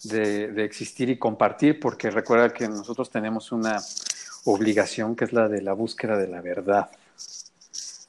[0.05, 3.81] de, de, existir y compartir, porque recuerda que nosotros tenemos una
[4.45, 6.89] obligación que es la de la búsqueda de la verdad.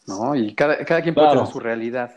[0.10, 0.36] ¿No?
[0.36, 2.12] Y cada, cada quien puede tener su realidad.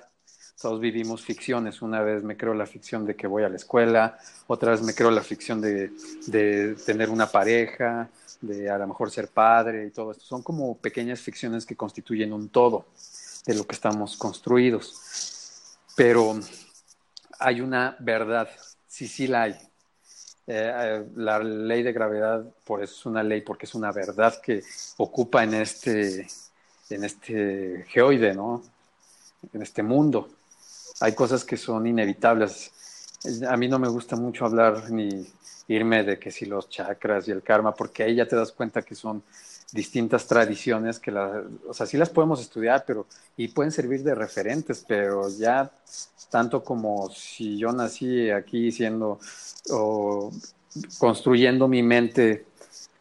[0.61, 1.83] Todos vivimos ficciones.
[1.83, 4.95] Una vez me creo la ficción de que voy a la escuela, otra vez me
[4.95, 5.93] creo la ficción de,
[6.27, 8.09] de tener una pareja,
[8.41, 10.25] de a lo mejor ser padre y todo esto.
[10.25, 12.87] Son como pequeñas ficciones que constituyen un todo
[13.47, 15.77] de lo que estamos construidos.
[15.97, 16.39] Pero
[17.39, 18.49] hay una verdad,
[18.87, 19.57] sí, sí la hay.
[20.47, 24.63] Eh, la ley de gravedad, por eso es una ley, porque es una verdad que
[24.97, 26.27] ocupa en este,
[26.95, 28.63] en este geoide, ¿no?
[29.53, 30.29] En este mundo.
[31.01, 32.71] Hay cosas que son inevitables.
[33.49, 35.27] A mí no me gusta mucho hablar ni
[35.69, 38.83] irme de que si los chakras y el karma, porque ahí ya te das cuenta
[38.83, 39.23] que son
[39.73, 44.85] distintas tradiciones que o sea, sí las podemos estudiar, pero, y pueden servir de referentes,
[44.87, 45.71] pero ya
[46.31, 49.19] tanto como si yo nací aquí siendo,
[49.71, 50.31] o
[50.99, 52.47] construyendo mi mente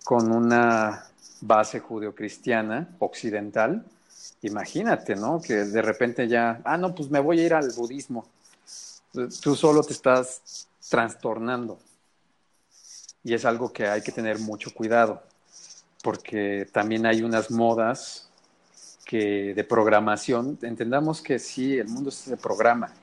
[0.03, 1.10] con una
[1.41, 3.85] base judeocristiana occidental,
[4.41, 5.41] imagínate, ¿no?
[5.41, 8.25] Que de repente ya, ah, no, pues me voy a ir al budismo.
[9.41, 11.79] Tú solo te estás trastornando.
[13.23, 15.21] Y es algo que hay que tener mucho cuidado,
[16.03, 18.29] porque también hay unas modas
[19.05, 22.93] que de programación, entendamos que sí, el mundo se programa,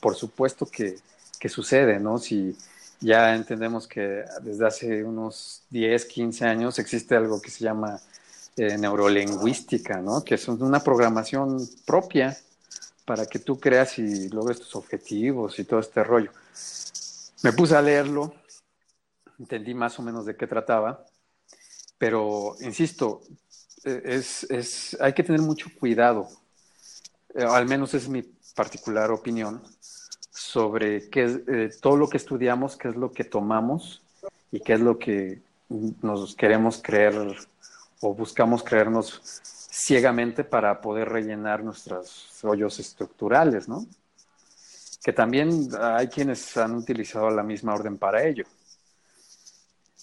[0.00, 0.96] por supuesto que,
[1.38, 2.18] que sucede, ¿no?
[2.18, 2.56] Si
[3.00, 8.00] ya entendemos que desde hace unos 10, 15 años existe algo que se llama
[8.56, 10.24] eh, neurolingüística, ¿no?
[10.24, 12.36] Que es una programación propia
[13.04, 16.30] para que tú creas y logres tus objetivos y todo este rollo.
[17.42, 18.34] Me puse a leerlo
[19.38, 21.04] entendí más o menos de qué trataba,
[21.98, 23.22] pero insisto,
[23.84, 26.28] e, es, es, hay que tener mucho cuidado,
[27.34, 28.22] eh, al menos es mi
[28.54, 29.62] particular opinión,
[30.54, 34.02] sobre qué eh, todo lo que estudiamos, qué es lo que tomamos
[34.52, 35.42] y qué es lo que
[36.00, 37.16] nos queremos creer
[38.00, 43.84] o buscamos creernos ciegamente para poder rellenar nuestros hoyos estructurales, ¿no?
[45.02, 48.44] Que también hay quienes han utilizado la misma orden para ello.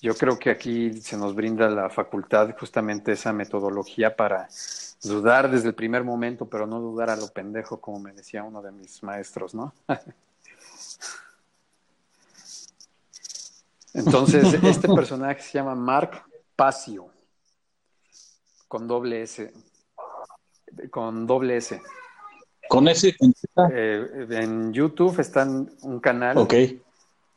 [0.01, 4.49] Yo creo que aquí se nos brinda la facultad justamente esa metodología para
[5.01, 8.61] dudar desde el primer momento, pero no dudar a lo pendejo, como me decía uno
[8.61, 9.73] de mis maestros, ¿no?
[13.93, 16.23] Entonces, este personaje se llama Mark
[16.55, 17.09] Pasio,
[18.67, 19.51] con doble S.
[20.89, 21.81] Con doble S.
[22.69, 23.15] ¿Con S?
[23.73, 26.85] Eh, en YouTube está un canal eh,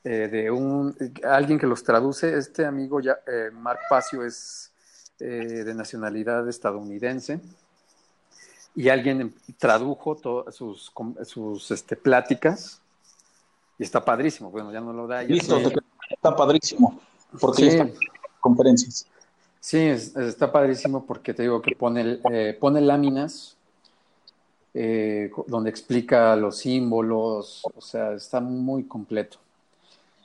[0.05, 2.37] de un alguien que los traduce.
[2.37, 4.71] Este amigo, ya, eh, Mark Pasio, es
[5.17, 7.41] de nacionalidad estadounidense
[8.75, 10.93] y alguien tradujo todas sus,
[11.25, 12.83] sus este, pláticas
[13.79, 14.51] y está padrísimo.
[14.51, 15.23] Bueno, ya no lo da.
[15.23, 15.61] Listo,
[16.11, 17.01] está padrísimo,
[17.41, 17.79] porque sí.
[18.41, 19.07] conferencias.
[19.61, 23.57] Sí, está padrísimo porque te digo que pone, eh, pone láminas
[24.75, 29.39] eh, donde explica los símbolos, o sea, está muy completo.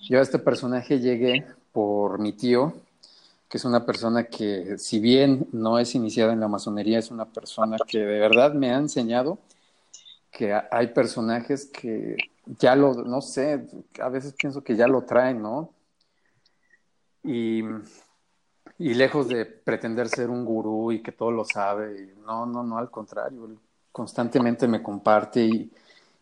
[0.01, 2.73] Yo a este personaje llegué por mi tío,
[3.47, 7.25] que es una persona que, si bien no es iniciada en la masonería, es una
[7.25, 9.37] persona que de verdad me ha enseñado
[10.31, 12.17] que hay personajes que
[12.57, 13.67] ya lo, no sé,
[14.01, 15.73] a veces pienso que ya lo traen, ¿no?
[17.23, 17.63] Y,
[18.77, 22.77] y lejos de pretender ser un gurú y que todo lo sabe, no, no, no,
[22.77, 23.57] al contrario,
[23.91, 25.71] constantemente me comparte y,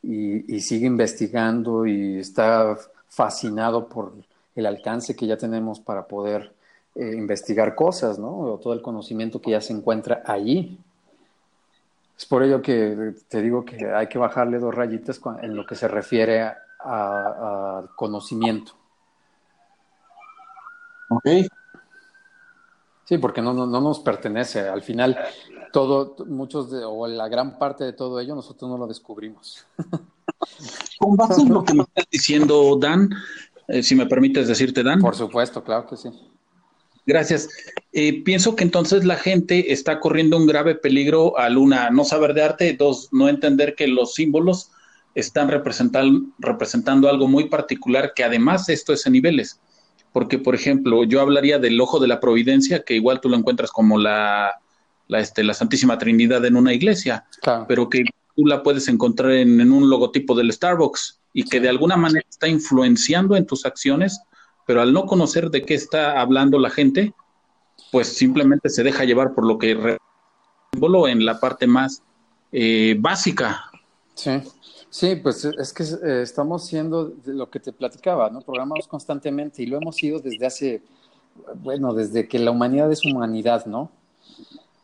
[0.01, 4.13] y, sigue investigando y está fascinado por
[4.55, 6.53] el alcance que ya tenemos para poder
[6.95, 8.39] eh, investigar cosas, ¿no?
[8.39, 10.79] O todo el conocimiento que ya se encuentra allí.
[12.17, 15.75] Es por ello que te digo que hay que bajarle dos rayitas en lo que
[15.75, 18.73] se refiere al conocimiento.
[21.09, 21.27] Ok.
[23.03, 24.67] Sí, porque no, no, nos pertenece.
[24.67, 25.17] Al final,
[25.71, 29.65] todo, muchos de, o la gran parte de todo ello, nosotros no lo descubrimos.
[30.99, 33.09] Con base en lo que me estás diciendo, Dan,
[33.67, 34.99] eh, si me permites decirte, Dan.
[34.99, 36.09] Por supuesto, claro que sí.
[37.07, 37.49] Gracias.
[37.93, 42.33] Eh, pienso que entonces la gente está corriendo un grave peligro al una, no saber
[42.33, 44.71] de arte, dos, no entender que los símbolos
[45.15, 49.59] están representando, representando algo muy particular, que además esto es en niveles.
[50.11, 53.71] Porque, por ejemplo, yo hablaría del ojo de la providencia, que igual tú lo encuentras
[53.71, 54.59] como la,
[55.07, 57.25] la, este, la Santísima Trinidad en una iglesia,
[57.67, 58.03] pero que
[58.35, 62.47] tú la puedes encontrar en, un logotipo del Starbucks y que de alguna manera está
[62.47, 64.19] influenciando en tus acciones
[64.67, 67.13] pero al no conocer de qué está hablando la gente,
[67.91, 69.97] pues simplemente se deja llevar por lo que
[70.73, 72.03] símbolo en la parte más
[72.51, 73.71] eh, básica.
[74.13, 74.31] Sí,
[74.89, 78.41] sí, pues es que eh, estamos siendo lo que te platicaba, ¿no?
[78.41, 80.83] Programamos constantemente y lo hemos sido desde hace,
[81.55, 83.89] bueno, desde que la humanidad es humanidad, ¿no?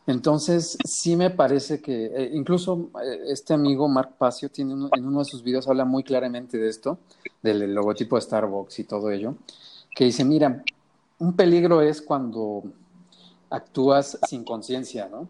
[0.06, 2.90] Entonces, sí me parece que eh, incluso
[3.26, 6.98] este amigo Mark Pacio tiene en uno de sus videos habla muy claramente de esto,
[7.42, 9.34] del logotipo de Starbucks y todo ello
[9.94, 10.62] que dice, mira,
[11.18, 12.64] un peligro es cuando
[13.50, 15.28] actúas sin conciencia, ¿no?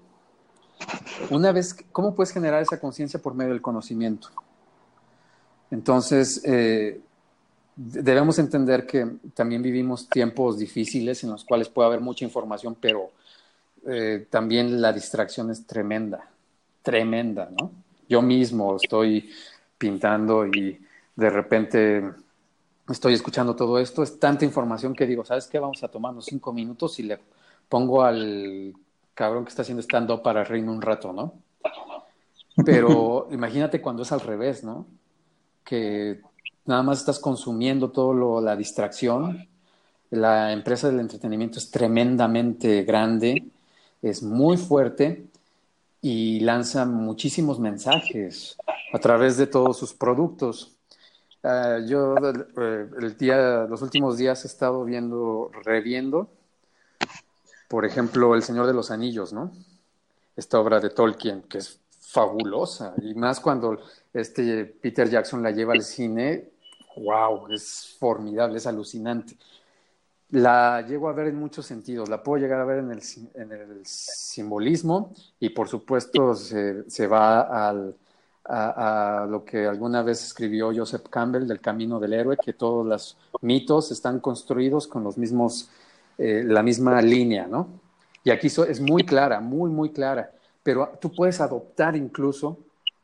[1.30, 4.28] Una vez, ¿cómo puedes generar esa conciencia por medio del conocimiento?
[5.70, 7.00] Entonces, eh,
[7.76, 13.10] debemos entender que también vivimos tiempos difíciles en los cuales puede haber mucha información, pero
[13.86, 16.28] eh, también la distracción es tremenda,
[16.82, 17.70] tremenda, ¿no?
[18.08, 19.30] Yo mismo estoy
[19.78, 20.80] pintando y
[21.16, 22.02] de repente
[22.88, 25.58] estoy escuchando todo esto, es tanta información que digo, ¿sabes qué?
[25.58, 27.18] Vamos a tomarnos cinco minutos y le
[27.68, 28.74] pongo al
[29.14, 31.34] cabrón que está haciendo stand-up para reírme un rato, ¿no?
[32.64, 34.86] Pero imagínate cuando es al revés, ¿no?
[35.64, 36.20] Que
[36.66, 39.48] nada más estás consumiendo todo lo, la distracción.
[40.10, 43.44] La empresa del entretenimiento es tremendamente grande,
[44.02, 45.26] es muy fuerte
[46.00, 48.56] y lanza muchísimos mensajes
[48.92, 50.73] a través de todos sus productos.
[51.46, 56.30] Ah, yo eh, el día, los últimos días he estado viendo, reviendo,
[57.68, 59.52] por ejemplo, El Señor de los Anillos, ¿no?
[60.36, 63.78] Esta obra de Tolkien, que es fabulosa, y más cuando
[64.14, 66.48] este Peter Jackson la lleva al cine,
[66.96, 69.36] wow, es formidable, es alucinante.
[70.30, 73.02] La llego a ver en muchos sentidos, la puedo llegar a ver en el,
[73.34, 77.94] en el simbolismo y por supuesto se, se va al,
[78.46, 83.16] a, lo que alguna vez escribió Joseph Campbell del Camino del Héroe, que todos los
[83.40, 85.70] mitos están construidos con los mismos,
[86.18, 87.68] eh, la misma línea, ¿no?
[88.22, 90.30] Y aquí es muy clara, muy, muy clara,
[90.62, 92.58] pero tú puedes adoptar incluso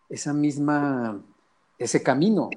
[0.09, 1.21] esa misma,
[1.79, 2.51] ese camino.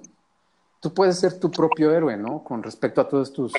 [0.80, 2.44] Tú puedes ser tu propio héroe, ¿no?
[2.44, 3.54] Con respecto a todos tus,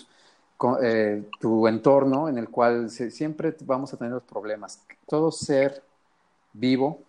[0.82, 4.82] eh, tu entorno en el cual siempre vamos a tener los problemas.
[5.06, 5.82] Todo ser
[6.54, 7.02] vivo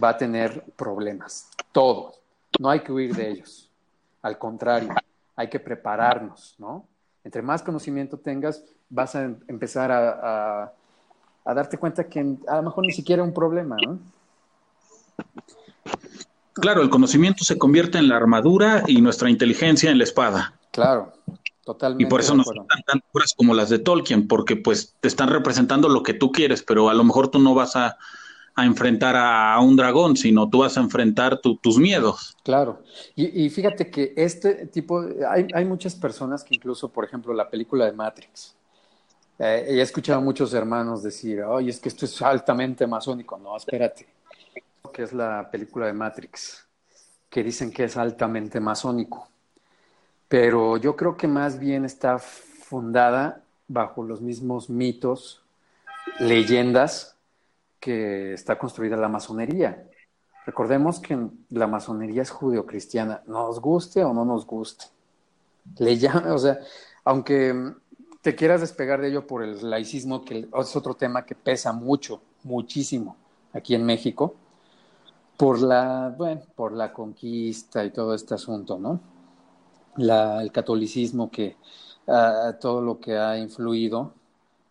[0.00, 1.48] va a tener problemas.
[1.72, 2.14] Todo.
[2.58, 3.70] No hay que huir de ellos.
[4.22, 4.94] Al contrario,
[5.36, 6.86] hay que prepararnos, ¿no?
[7.24, 10.72] Entre más conocimiento tengas, vas a em-, empezar a,
[11.44, 13.98] darte cuenta que a lo mejor ni siquiera un problema, ¿no?
[16.54, 20.54] Claro, el conocimiento se convierte en la armadura y nuestra inteligencia en la espada.
[20.70, 21.12] Claro,
[21.64, 22.04] totalmente.
[22.04, 25.30] Y por eso nos están tan obras como las de Tolkien, porque pues te están
[25.30, 27.96] representando lo que tú quieres, pero a lo mejor tú no vas a,
[28.56, 32.36] enfrentar a, un dragón, sino tú vas a enfrentar tus miedos.
[32.42, 32.82] Claro.
[33.16, 37.86] Y, fíjate que este tipo, hay, hay, muchas personas que incluso, por ejemplo, la película
[37.86, 38.54] de Matrix,
[39.38, 43.38] eh, he escuchado a muchos hermanos decir, oye, es que esto es altamente masónico.
[43.38, 44.06] No, espérate
[44.92, 46.66] que es la película de Matrix,
[47.30, 49.28] que dicen que es altamente masónico.
[50.28, 55.42] Pero yo creo que más bien está fundada bajo los mismos mitos,
[56.20, 57.11] leyendas
[57.82, 59.84] que está construida la masonería.
[60.46, 61.18] Recordemos que
[61.50, 64.84] la masonería es judeocristiana, nos guste o no nos guste.
[65.78, 66.60] Le llama, o sea,
[67.04, 67.74] aunque
[68.20, 72.22] te quieras despegar de ello por el laicismo, que es otro tema que pesa mucho,
[72.44, 73.16] muchísimo
[73.52, 74.36] aquí en México,
[75.36, 79.00] por la, bueno, por la conquista y todo este asunto, ¿no?
[79.96, 81.56] La, el catolicismo que
[82.06, 84.14] uh, todo lo que ha influido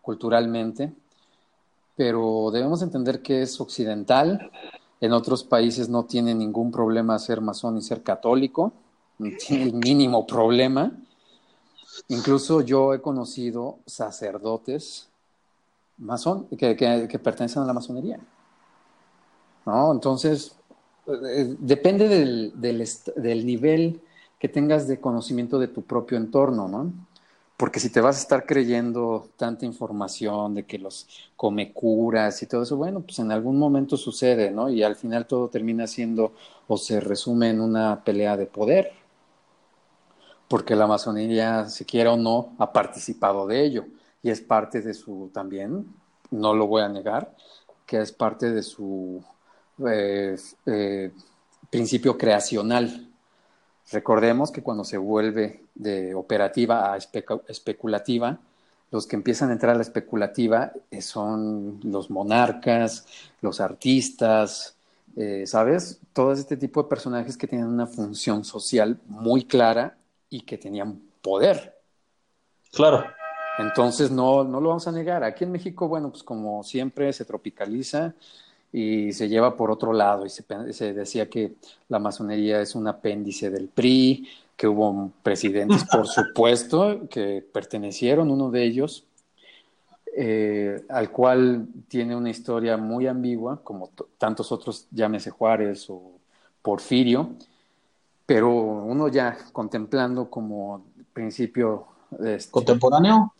[0.00, 0.94] culturalmente,
[1.96, 4.50] pero debemos entender que es occidental.
[5.00, 8.72] En otros países no tiene ningún problema ser masón y ser católico,
[9.18, 10.92] no tiene el mínimo problema.
[12.08, 15.08] Incluso yo he conocido sacerdotes
[15.98, 18.18] masón que, pertenecen a la masonería.
[19.66, 19.92] ¿no?
[19.92, 20.56] Entonces,
[21.06, 22.52] eh, depende del,
[23.16, 24.00] del, nivel
[24.38, 26.92] que tengas de conocimiento de tu propio entorno, ¿no?
[27.56, 32.46] Porque si te vas a estar creyendo tanta información de que los come curas y
[32.46, 34.68] todo eso, bueno, pues en algún momento sucede, ¿no?
[34.68, 36.32] Y al final todo termina siendo
[36.66, 38.92] o se resume en una pelea de poder.
[40.48, 43.86] Porque la masonería, si quiera o no, ha participado de ello.
[44.22, 45.86] Y es parte de su también,
[46.30, 47.34] no lo voy a negar,
[47.86, 49.24] que es parte de su
[49.86, 50.36] eh,
[51.70, 53.11] principio creacional.
[53.92, 58.38] Recordemos que cuando se vuelve de operativa a especulativa,
[58.90, 63.06] los que empiezan a entrar a la especulativa eh, son los monarcas,
[63.40, 64.76] los artistas,
[65.16, 66.00] eh, ¿sabes?
[66.12, 69.96] Todo este tipo de personajes que tienen una función social muy clara
[70.30, 71.78] y que tenían poder.
[72.72, 73.04] Claro.
[73.58, 75.22] Entonces, no, no lo vamos a negar.
[75.24, 78.14] Aquí en México, bueno, pues como siempre se tropicaliza,
[78.72, 81.54] y se lleva por otro lado y se, decía que
[81.88, 88.50] la masonería es un apéndice del PRI, que hubo presidentes, por supuesto, que pertenecieron, uno
[88.50, 89.04] de ellos,
[90.16, 96.12] eh, al cual tiene una historia muy ambigua, como tantos otros, llámese Juárez o
[96.62, 97.30] Porfirio,
[98.24, 101.86] pero uno ya contemplando como principio...
[102.24, 103.34] Este, ¿Contemporáneo?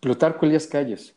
[0.00, 1.14] Plutarco Elías Calles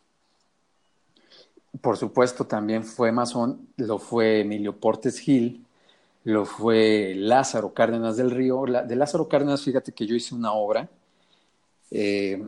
[1.80, 5.66] por supuesto, también fue masón, lo fue Emilio Portes Gil,
[6.24, 8.66] lo fue Lázaro Cárdenas del Río.
[8.66, 10.90] De Lázaro Cárdenas, fíjate que yo hice una obra,
[11.90, 12.46] eh,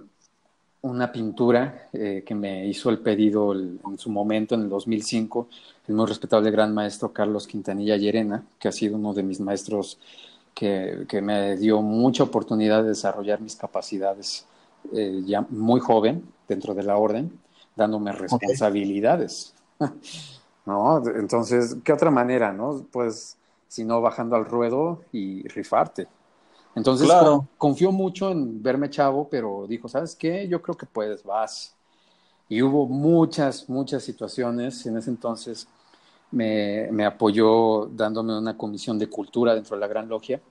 [0.82, 5.48] una pintura eh, que me hizo el pedido en su momento, en el 2005,
[5.88, 9.98] el muy respetable gran maestro Carlos Quintanilla Llerena, que ha sido uno de mis maestros
[10.54, 14.46] que, me dio mucha oportunidad de desarrollar mis capacidades
[14.94, 17.43] eh, ya muy joven dentro de la orden
[17.76, 19.54] dándome responsabilidades.
[20.66, 21.06] ¿No?
[21.08, 22.86] Entonces, ¿qué otra manera, no?
[22.92, 26.08] Pues, si no bajando al ruedo y rifarte.
[26.76, 27.10] Entonces,
[27.58, 30.48] confió mucho en verme chavo, pero dijo, ¿sabes qué?
[30.48, 31.76] Yo creo que puedes, vas.
[32.50, 34.86] Y hubo muchas, muchas situaciones.
[34.86, 35.68] En ese entonces
[36.32, 40.42] me, me apoyó dándome una comisión de cultura dentro de la Gran Logia.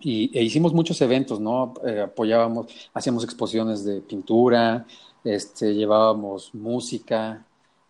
[0.00, 1.74] Y, e hicimos muchos eventos, ¿no?
[1.86, 4.86] Eh, apoyábamos, hacíamos exposiciones de pintura,
[5.26, 7.44] este, llevábamos música,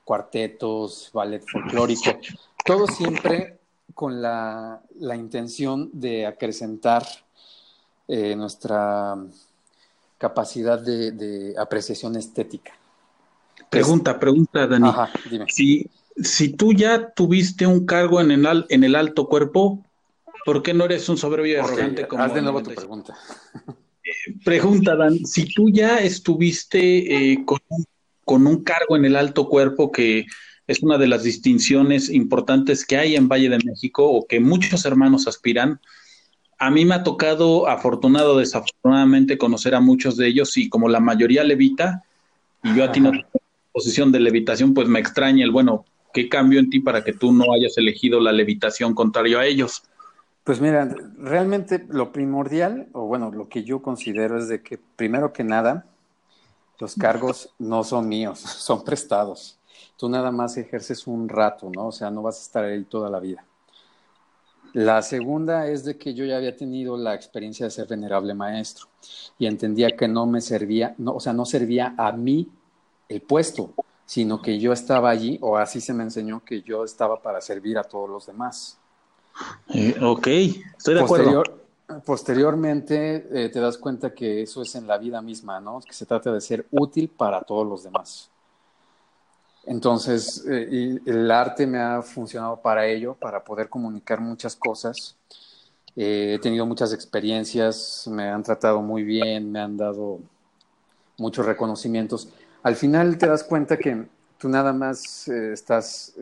[0.04, 2.18] cuartetos, ballet folclórico,
[2.64, 3.58] todo siempre
[3.94, 4.80] con la,
[5.14, 7.04] intención de acrecentar
[8.08, 9.16] eh, nuestra
[10.16, 12.72] capacidad de, apreciación estética.
[13.68, 14.90] Pregunta, pregunta, Dani.
[15.48, 19.84] Si, si tú ya tuviste un cargo en el, en el alto cuerpo,
[20.46, 23.14] ¿por qué no eres un soberbio arrogante como Haz de nuevo tu pregunta.
[24.44, 27.44] Pregunta, Dan, si tú ya estuviste eh,
[28.24, 30.26] con, un, cargo en el alto cuerpo, que
[30.66, 34.84] es una de las distinciones importantes que hay en Valle de México o que muchos
[34.84, 35.80] hermanos aspiran,
[36.58, 40.88] a mí me ha tocado, afortunado o desafortunadamente, conocer a muchos de ellos y como
[40.88, 42.02] la mayoría levita,
[42.64, 43.26] y yo a ti no tengo
[43.72, 45.84] posición de levitación, pues me extraña el, bueno,
[46.16, 49.82] ¿Qué cambió en ti para que tú no hayas elegido la levitación contrario a ellos?
[50.46, 50.88] Pues mira,
[51.18, 55.86] realmente lo primordial, o bueno, lo que yo considero es de que primero que nada,
[56.78, 59.58] los cargos no son míos, son prestados.
[59.96, 61.88] Tú nada más ejerces un rato, ¿no?
[61.88, 63.44] O sea, no vas a estar ahí toda la vida.
[64.72, 68.86] La segunda es de que yo ya había tenido la experiencia de ser venerable maestro
[69.40, 72.48] y entendía que no me servía, no, o sea, no servía a mí
[73.08, 73.74] el puesto,
[74.04, 77.78] sino que yo estaba allí, o así se me enseñó que yo estaba para servir
[77.78, 78.78] a todos los demás.
[79.68, 80.26] Eh, ok,
[80.76, 81.42] estoy de acuerdo.
[82.04, 85.80] Posteriormente eh, te das cuenta que eso es en la vida misma, ¿no?
[85.80, 88.28] Que se trata de ser útil para todos los demás.
[89.64, 95.16] Entonces, eh, el arte me ha funcionado para ello, para poder comunicar muchas cosas.
[95.94, 100.18] Eh, he tenido muchas experiencias, me han tratado muy bien, me han dado
[101.18, 102.28] muchos reconocimientos.
[102.64, 104.06] Al final te das cuenta que
[104.38, 106.14] tú nada más estás,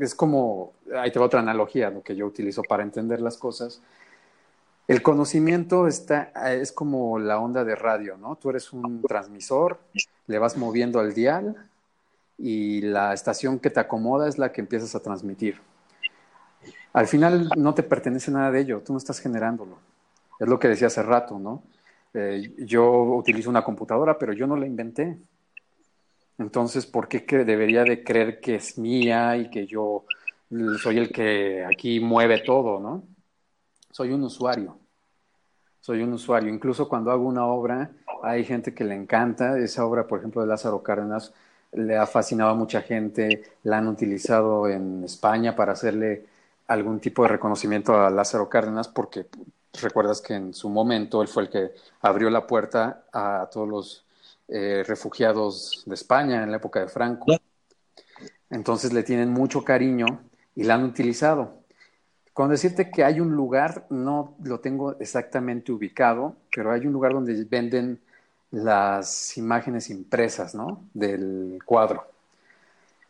[0.00, 3.80] es como, ahí te otra analogía, lo que yo utilizo para entender las cosas.
[4.86, 8.36] El conocimiento está, es como la onda de radio, ¿no?
[8.36, 9.78] Tú eres un transmisor,
[10.26, 11.68] le vas moviendo al dial
[12.38, 15.60] y la estación que te acomoda es la que empiezas a transmitir.
[16.92, 19.78] Al final no te pertenece nada de ello, tú no estás generándolo.
[20.38, 21.62] Es lo que decía hace rato, ¿no?
[22.14, 25.18] Eh, yo utilizo una computadora, pero yo no la inventé.
[26.38, 30.04] Entonces, ¿por qué debería de creer que es mía y que yo
[30.80, 33.02] soy el que aquí mueve todo, ¿no?
[33.90, 34.78] Soy un usuario.
[35.80, 36.52] Soy un usuario.
[36.52, 37.90] Incluso cuando hago una obra,
[38.22, 41.32] hay gente que le encanta esa obra, por ejemplo, de Lázaro Cárdenas
[41.72, 46.26] le ha fascinado a mucha gente, la han utilizado en España para hacerle
[46.66, 49.26] algún tipo de reconocimiento a Lázaro Cárdenas, porque
[49.80, 54.04] recuerdas que en su momento él fue el que abrió la puerta a todos los
[54.48, 57.26] eh, refugiados de España en la época de Franco.
[58.50, 60.06] Entonces le tienen mucho cariño
[60.56, 61.62] y la han utilizado.
[62.32, 67.12] Con decirte que hay un lugar, no lo tengo exactamente ubicado, pero hay un lugar
[67.12, 68.00] donde venden
[68.50, 70.88] las imágenes impresas, ¿no?
[70.94, 72.06] Del cuadro.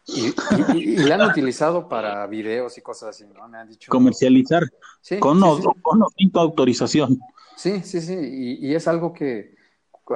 [0.07, 3.47] Y, la han utilizado para videos y cosas así, ¿no?
[3.49, 3.91] Me han dicho.
[3.91, 4.63] Comercializar.
[5.03, 6.03] Sí, con, sí, con
[6.35, 7.21] autorización.
[7.57, 8.17] Sí, sí, sí.
[8.61, 9.55] Y, es algo que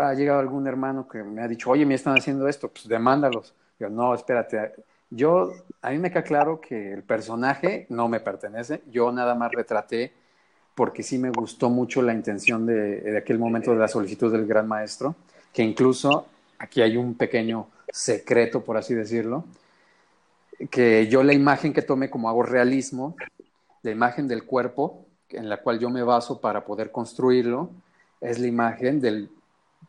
[0.00, 3.54] ha llegado algún hermano que me ha dicho, oye, me están haciendo esto, pues demándalos.
[3.78, 4.72] Yo, no, espérate.
[5.10, 8.82] Yo, a mí me queda claro que el personaje no me pertenece.
[8.90, 10.12] Yo nada más retraté
[10.74, 14.66] porque sí me gustó mucho la intención de, aquel momento de la solicitud del gran
[14.66, 15.14] maestro,
[15.52, 16.26] que incluso
[16.58, 19.44] aquí hay un pequeño secreto, por así decirlo,
[20.70, 23.16] que yo la imagen que tomé como hago realismo,
[23.82, 27.70] la imagen del cuerpo en la cual yo me baso para poder construirlo,
[28.20, 29.30] es la imagen del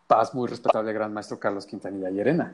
[0.07, 2.53] paz muy respetable gran maestro Carlos Quintanilla Llerena.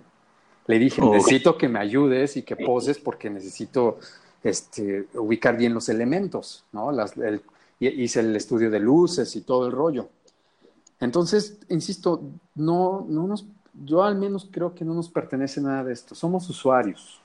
[0.67, 3.97] Le dije, necesito que me ayudes y que poses porque necesito
[4.43, 6.91] este, ubicar bien los elementos, ¿no?
[6.91, 7.41] Las, el,
[7.79, 10.09] hice el estudio de luces y todo el rollo.
[10.99, 12.21] Entonces, insisto,
[12.55, 16.49] no, no nos, yo al menos creo que no nos pertenece nada de esto, somos
[16.49, 17.21] usuarios.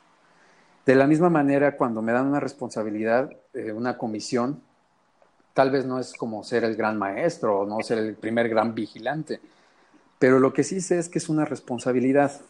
[0.86, 4.60] De la misma manera, cuando me dan una responsabilidad, eh, una comisión,
[5.54, 8.74] tal vez no es como ser el gran maestro o no ser el primer gran
[8.74, 9.40] vigilante,
[10.24, 12.40] pero lo que sí sé es que es una responsabilidad.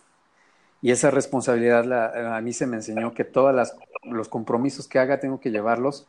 [0.81, 3.73] Y esa responsabilidad a mí se me enseñó que todos
[4.05, 6.07] los compromisos que haga tengo que llevarlos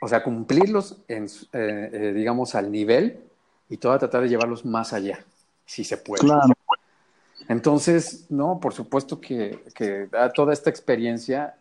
[0.00, 3.20] o sea, cumplirlos, en, eh, eh, digamos, al nivel
[3.68, 5.22] y toda tratar de llevarlos más allá,
[5.66, 6.22] si se puede.
[6.22, 6.54] Claro.
[7.46, 9.60] Entonces, no, por supuesto que,
[10.34, 11.56] toda esta experiencia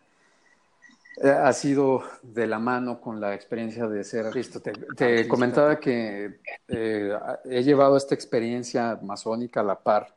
[1.24, 4.60] ha sido de la mano con la experiencia de ser artista.
[4.60, 10.16] Te, comentaba que he llevado esta experiencia masónica a la par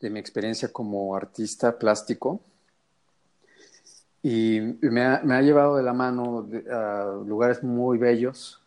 [0.00, 2.40] de mi experiencia como artista plástico
[4.22, 8.60] y me ha, me ha llevado de la mano a lugares muy bellos,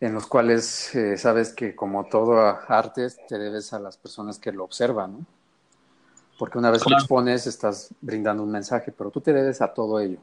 [0.00, 4.50] en los cuales eh, sabes que como todo arte te debes a las personas que
[4.50, 5.26] lo observan, ¿no?
[6.38, 10.00] Porque una vez que expones estás brindando un mensaje, pero tú te debes a todo
[10.00, 10.20] ello.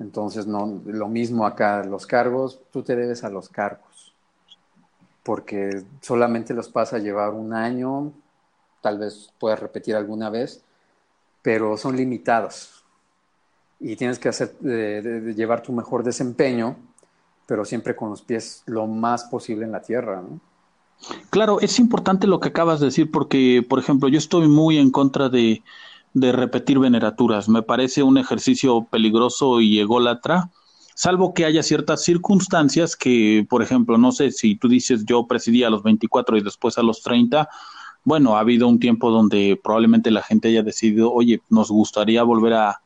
[0.00, 4.14] Entonces, no, lo mismo acá, los cargos, tú te debes a los cargos,
[5.22, 8.10] porque solamente los pasa a llevar un año,
[8.80, 10.62] tal vez puedas repetir alguna vez,
[11.42, 12.82] pero son limitados
[13.78, 16.76] y tienes que hacer, de, llevar tu mejor desempeño,
[17.46, 20.40] pero siempre con los pies lo más posible en la tierra, ¿no?
[21.30, 24.90] Claro, es importante lo que acabas de decir porque, por ejemplo, yo estoy muy en
[24.90, 25.62] contra de,
[26.14, 27.48] de repetir veneraturas.
[27.48, 30.50] Me parece un ejercicio peligroso y ególatra,
[30.94, 35.64] salvo que haya ciertas circunstancias que, por ejemplo, no sé si tú dices yo presidí
[35.64, 37.48] a los 24 y después a los 30,
[38.04, 42.54] bueno, ha habido un tiempo donde probablemente la gente haya decidido, oye, nos gustaría volver
[42.54, 42.80] a,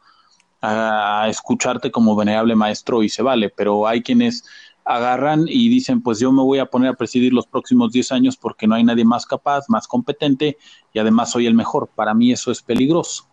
[0.60, 4.44] a escucharte como venerable maestro y se vale, pero hay quienes
[4.84, 8.36] agarran y dicen, pues yo me voy a poner a presidir los próximos 10 años
[8.36, 10.58] porque no hay nadie más capaz, más competente
[10.92, 11.88] y además soy el mejor.
[11.88, 13.26] Para mí eso es peligroso.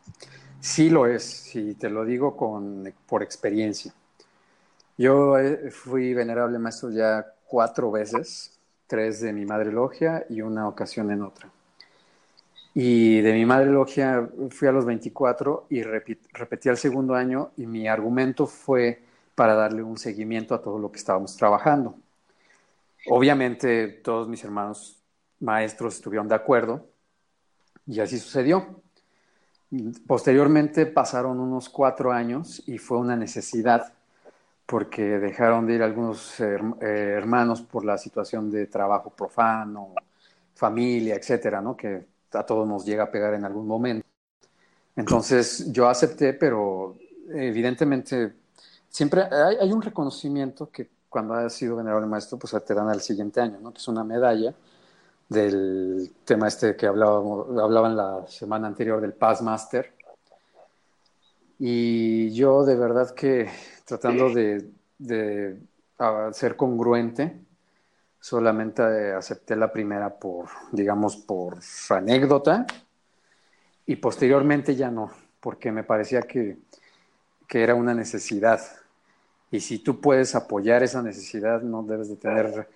[0.60, 3.94] Sí lo es, sí, te lo digo con, por experiencia.
[4.98, 10.68] Yo eh, fui venerable maestro ya cuatro veces, tres de mi madre logia y una
[10.68, 11.50] ocasión en otra.
[12.74, 17.66] Y de mi madre logia fui a los 24 y repetí el segundo año y
[17.66, 19.02] mi argumento fue
[19.42, 21.96] para darle un seguimiento a todo lo que estábamos trabajando.
[23.08, 25.02] Obviamente todos mis hermanos
[25.40, 26.86] maestros estuvieron de acuerdo
[27.88, 28.84] y así sucedió.
[30.06, 33.92] Posteriormente pasaron unos cuatro años y fue una necesidad
[34.68, 39.96] porque dejaron de ir algunos eh, hermanos por la situación de trabajo profano,
[40.54, 41.76] familia, etcétera, ¿no?
[41.76, 44.06] Que a todos nos llega a pegar en algún momento.
[44.96, 46.96] Entonces yo acepté, pero
[47.34, 48.41] evidentemente
[48.92, 53.42] siempre hay, un reconocimiento que cuando has sido venerable maestro, pues te dan al siguiente
[53.42, 53.72] año, ¿no?
[53.72, 54.54] Que es una medalla
[55.28, 59.94] del tema este que hablábamos, hablaban la semana anterior del Paz Master.
[61.58, 63.50] Y yo de verdad que
[63.86, 65.58] tratando de, de
[66.34, 67.40] ser congruente,
[68.20, 71.58] solamente acepté la primera por, digamos, por
[71.90, 72.66] anécdota
[73.86, 76.58] y posteriormente ya no, porque me parecía que,
[77.48, 78.62] que era una necesidad
[79.52, 82.70] y si tú puedes apoyar esa necesidad, no debes de tener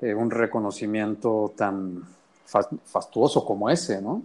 [0.00, 2.04] eh, un reconocimiento tan
[2.84, 4.22] fastuoso como ese, ¿no?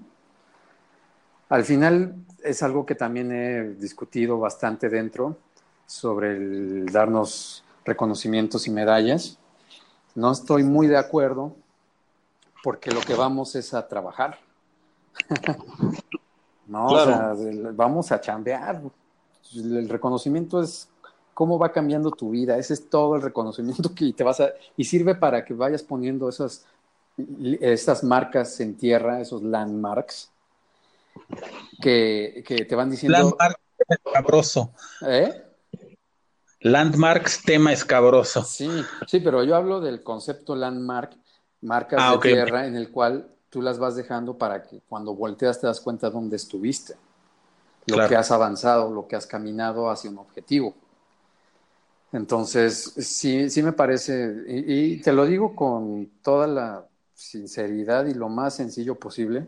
[1.50, 5.38] Al final es algo que también he discutido bastante dentro
[5.86, 9.38] sobre el darnos reconocimientos y medallas.
[10.16, 11.56] No estoy muy de acuerdo
[12.64, 14.40] porque lo que vamos es a trabajar.
[16.68, 17.34] no, o sea,
[17.74, 18.82] vamos a chambear.
[19.54, 20.90] El reconocimiento es
[21.36, 22.58] cómo va cambiando tu vida.
[22.58, 24.50] Ese es todo el reconocimiento que te vas a...
[24.76, 26.66] Y sirve para que vayas poniendo esas,
[27.60, 30.32] esas marcas en tierra, esos landmarks,
[31.80, 33.18] que, que te van diciendo...
[33.18, 34.72] Landmarks, tema escabroso.
[35.02, 35.44] ¿Eh?
[36.62, 38.42] Landmarks, tema escabroso.
[38.42, 38.70] Sí,
[39.06, 41.18] sí, pero yo hablo del concepto landmark,
[41.62, 45.60] marcas ah, de tierra, en el cual tú las vas dejando para que cuando volteas
[45.60, 46.96] te das cuenta dónde estuviste,
[47.88, 50.74] lo que has avanzado, lo que has caminado hacia un objetivo.
[52.12, 58.30] Entonces, sí, sí me parece, y, te lo digo con toda la sinceridad y lo
[58.30, 59.48] más sencillo posible,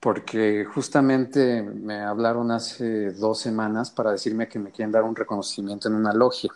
[0.00, 5.88] porque justamente me hablaron hace dos semanas para decirme que me quieren dar un reconocimiento
[5.88, 6.50] en una logia.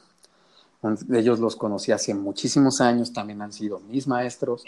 [1.13, 4.65] Ellos los conocí hace muchísimos años, también han sido mis maestros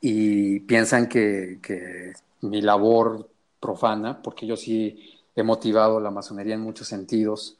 [0.00, 2.12] y piensan que, que
[2.42, 3.28] mi labor
[3.60, 7.58] profana, porque yo sí he motivado la masonería en muchos sentidos,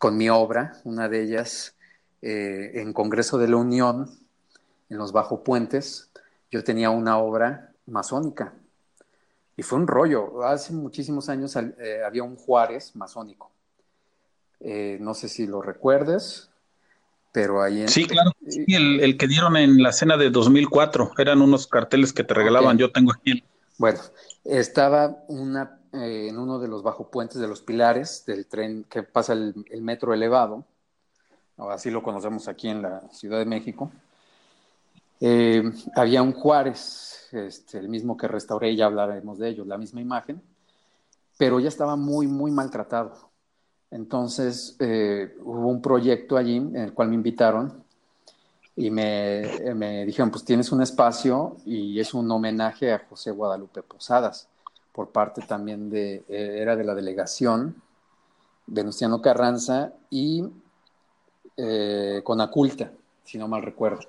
[0.00, 1.76] con mi obra, una de ellas
[2.22, 4.10] eh, en Congreso de la Unión,
[4.88, 6.10] en los Bajo Puentes,
[6.50, 8.54] yo tenía una obra masónica.
[9.58, 10.42] Y fue un rollo.
[10.42, 13.50] Hace muchísimos años eh, había un Juárez masónico.
[14.60, 16.48] Eh, no sé si lo recuerdes,
[17.30, 17.88] pero ahí en...
[17.90, 18.32] Sí, claro.
[18.48, 21.12] Sí, el, que dieron en la cena de 2004.
[21.18, 22.78] Eran unos carteles que te regalaban.
[22.78, 23.44] Yo tengo aquí.
[23.76, 24.00] Bueno,
[24.46, 29.02] estaba una eh, en uno de los bajo puentes de los pilares del tren que
[29.02, 30.64] pasa el, metro elevado,
[31.56, 33.90] así lo conocemos aquí en la Ciudad de México,
[35.20, 35.62] eh,
[35.96, 40.40] había un Juárez, este, el mismo que restauré, ya hablaremos de ello, la misma imagen,
[41.36, 43.28] pero ya estaba muy, muy maltratado.
[43.90, 47.82] Entonces eh, hubo un proyecto allí en el cual me invitaron
[48.76, 53.82] y me, me dijeron, pues tienes un espacio y es un homenaje a José Guadalupe
[53.82, 54.48] Posadas
[54.92, 57.80] por parte también de, eh, era de la delegación,
[58.66, 60.44] Venustiano Carranza y
[61.56, 62.92] eh, Conaculta,
[63.24, 64.02] si no mal recuerdo.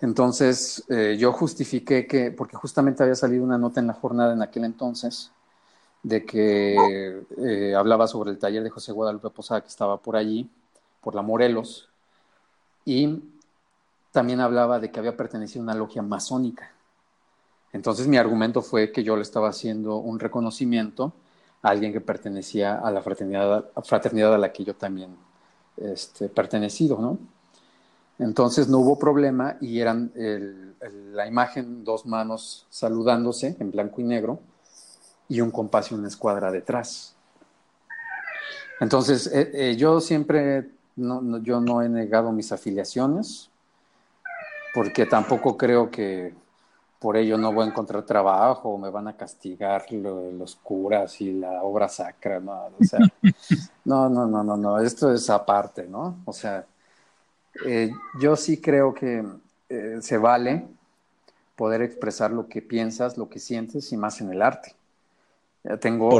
[0.00, 4.42] Entonces, eh, yo justifiqué que, porque justamente había salido una nota en la jornada en
[4.42, 5.30] aquel entonces,
[6.02, 10.50] de que eh, hablaba sobre el taller de José Guadalupe Posada que estaba por allí,
[11.00, 11.88] por la Morelos,
[12.84, 13.22] y
[14.10, 16.72] también hablaba de que había pertenecido a una logia masónica.
[17.72, 21.12] Entonces mi argumento fue que yo le estaba haciendo un reconocimiento
[21.62, 25.16] a alguien que pertenecía a la fraternidad, a la que yo también
[25.76, 27.18] este, pertenecido, ¿no?
[28.18, 30.12] Entonces no hubo problema y eran
[31.12, 34.40] la imagen, dos manos saludándose en blanco y negro
[35.28, 37.14] y un compás y una escuadra detrás.
[38.78, 43.48] Entonces eh, eh, yo siempre, yo no he negado mis afiliaciones
[44.74, 46.34] porque tampoco creo que
[47.00, 51.62] por ello no voy a encontrar trabajo, me van a castigar los curas y la
[51.62, 52.66] obra sacra, ¿no?
[52.78, 53.00] O sea,
[53.86, 56.18] no, no, no, no, no, esto es aparte, ¿no?
[56.26, 56.66] O sea,
[57.64, 57.90] eh,
[58.20, 59.24] yo sí creo que
[59.70, 60.68] eh, se vale
[61.56, 64.74] poder expresar lo que piensas, lo que sientes y más en el arte.
[65.80, 66.18] Tengo,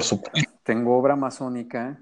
[0.62, 1.98] tengo obra masónica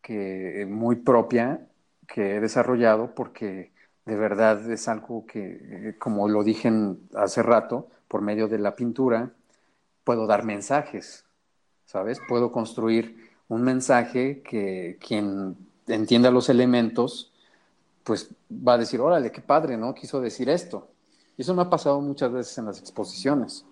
[0.00, 1.66] que muy propia
[2.06, 3.72] que he desarrollado porque
[4.04, 6.72] de verdad es algo que, como lo dije
[7.14, 9.32] hace rato, por medio de la pintura,
[10.04, 11.24] puedo dar mensajes,
[11.86, 12.20] ¿sabes?
[12.28, 15.56] Puedo construir un mensaje que quien
[15.86, 17.32] entienda los elementos,
[18.04, 19.94] pues va a decir, órale, qué padre, ¿no?
[19.94, 20.88] Quiso decir esto.
[21.38, 23.64] Y eso me ha pasado muchas veces en las exposiciones,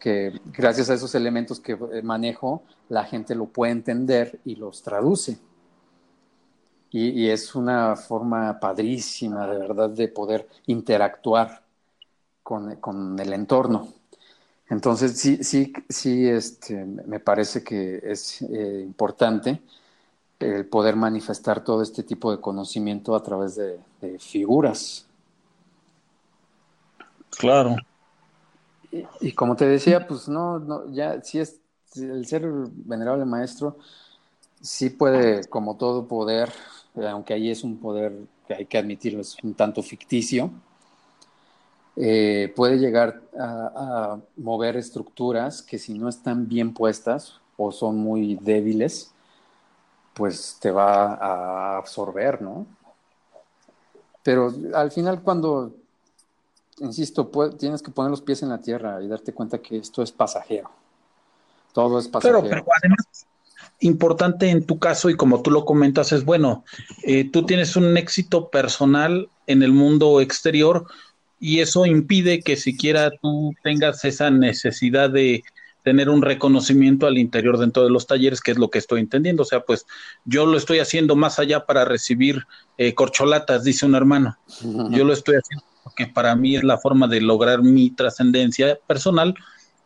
[0.00, 5.38] que gracias a esos elementos que manejo, la gente lo puede entender y los traduce.
[6.90, 11.65] Y, es una forma padrísima, de verdad, de poder interactuar
[12.46, 13.88] con, el entorno.
[14.68, 19.60] Entonces, sí, sí, sí, este, me parece que es eh, importante
[20.38, 23.80] el poder manifestar todo este tipo de conocimiento a través de,
[24.20, 25.06] figuras.
[27.30, 27.74] Claro.
[29.20, 31.58] Y, como te decía, pues no, no, ya sí es
[31.96, 33.78] el ser venerable maestro,
[34.60, 36.52] sí puede, como todo poder,
[36.94, 38.16] aunque ahí es un poder
[38.46, 40.52] que hay que admitirlo, es un tanto ficticio,
[41.96, 48.36] eh, puede llegar a, mover estructuras que si no están bien puestas o son muy
[48.36, 49.12] débiles,
[50.12, 52.66] pues te va a absorber, ¿no?
[54.22, 55.72] Pero al final cuando,
[56.78, 60.12] insisto, tienes que poner los pies en la tierra y darte cuenta que esto es
[60.12, 60.70] pasajero.
[61.72, 62.42] Todo es pasajero.
[62.42, 63.26] pero además,
[63.80, 66.64] importante en tu caso y como tú lo comentas es, bueno,
[67.04, 70.86] eh, tú tienes un éxito personal en el mundo exterior
[71.38, 75.42] y eso impide que siquiera tú tengas esa necesidad de
[75.82, 79.44] tener un reconocimiento al interior dentro de los talleres, que es lo que estoy entendiendo.
[79.44, 79.86] O sea, pues
[80.24, 82.44] yo lo estoy haciendo más allá para recibir
[82.76, 84.36] eh, corcholatas, dice un hermano.
[84.90, 89.36] Yo lo estoy haciendo porque para mí es la forma de lograr mi trascendencia personal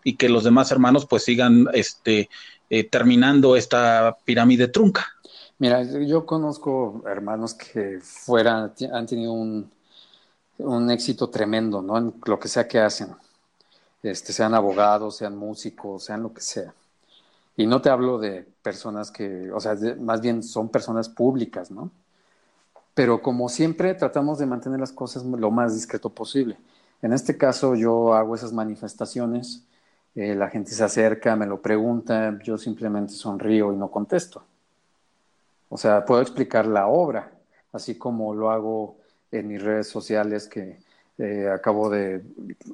[0.03, 2.31] y que los demás hermanos pues sigan este
[2.71, 5.07] eh, terminando esta pirámide trunca.
[5.59, 9.71] Mira, yo conozco hermanos que fuera, han tenido un,
[10.63, 11.99] un éxito tremendo, ¿no?
[11.99, 13.09] En lo que sea que hacen.
[14.03, 16.75] Este, sean abogados, sean músicos, sean lo que sea.
[17.57, 21.91] Y no te hablo de personas que, o sea, más bien son personas públicas, ¿no?
[22.95, 26.57] Pero como siempre tratamos de mantener las cosas lo más discreto posible.
[27.03, 29.65] En este caso yo hago esas manifestaciones
[30.15, 34.43] eh, la gente se acerca, me lo pregunta, yo simplemente sonrío y no contesto.
[35.69, 37.31] O sea, puedo explicar la obra,
[37.73, 38.97] así como lo hago
[39.33, 40.79] en mis redes sociales que
[41.19, 42.23] eh, acabo de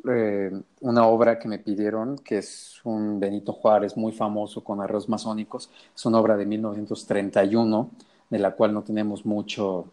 [0.09, 5.09] eh, una obra que me pidieron, que es un Benito Juárez muy famoso con arreglos
[5.09, 5.71] masónicos.
[5.95, 7.91] Es una obra de 1931,
[8.31, 9.87] de la cual no tenemos mucho,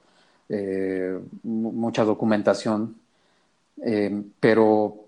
[1.43, 2.95] mucha documentación,
[4.39, 5.03] pero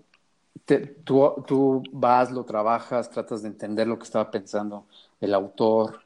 [1.04, 4.86] tú, vas, lo trabajas, tratas de entender lo que estaba pensando
[5.20, 6.00] el autor,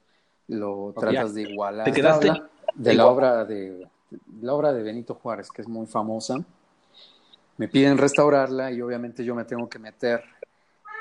[0.49, 1.85] lo tratas de igualar.
[1.85, 2.33] ¿Te quedaste?
[2.75, 3.87] De la obra de,
[4.43, 6.37] la obra de Benito Juárez, que es muy famosa.
[7.57, 10.23] Me piden restaurarla y obviamente yo me tengo que meter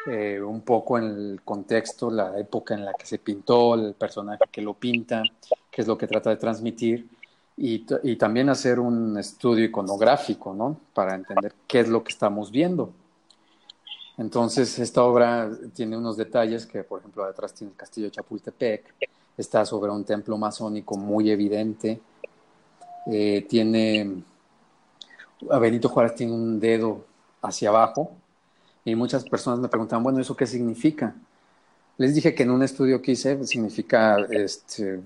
[0.07, 4.43] eh, un poco en el contexto, la época en la que se pintó, el personaje
[4.51, 5.23] que lo pinta,
[5.71, 7.07] qué es lo que trata de transmitir.
[7.57, 10.79] Y, y también hacer un estudio iconográfico, ¿no?
[10.93, 12.93] Para entender qué es lo que estamos viendo.
[14.17, 18.93] Entonces, esta obra tiene unos detalles que, por ejemplo, detrás tiene el castillo de Chapultepec,
[19.37, 22.01] está sobre un templo masónico muy evidente,
[23.07, 24.23] eh, tiene,
[25.49, 27.05] a Benito Juárez tiene un dedo
[27.41, 28.11] hacia abajo,
[28.85, 31.15] y muchas personas me preguntan, bueno, ¿eso qué significa?
[31.97, 35.01] Les dije que en un estudio que hice significa, este,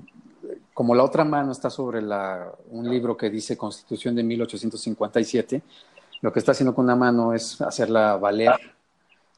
[0.73, 5.61] como la otra mano está sobre la, un libro que dice Constitución de 1857,
[6.21, 8.53] lo que está haciendo con una mano es hacerla valer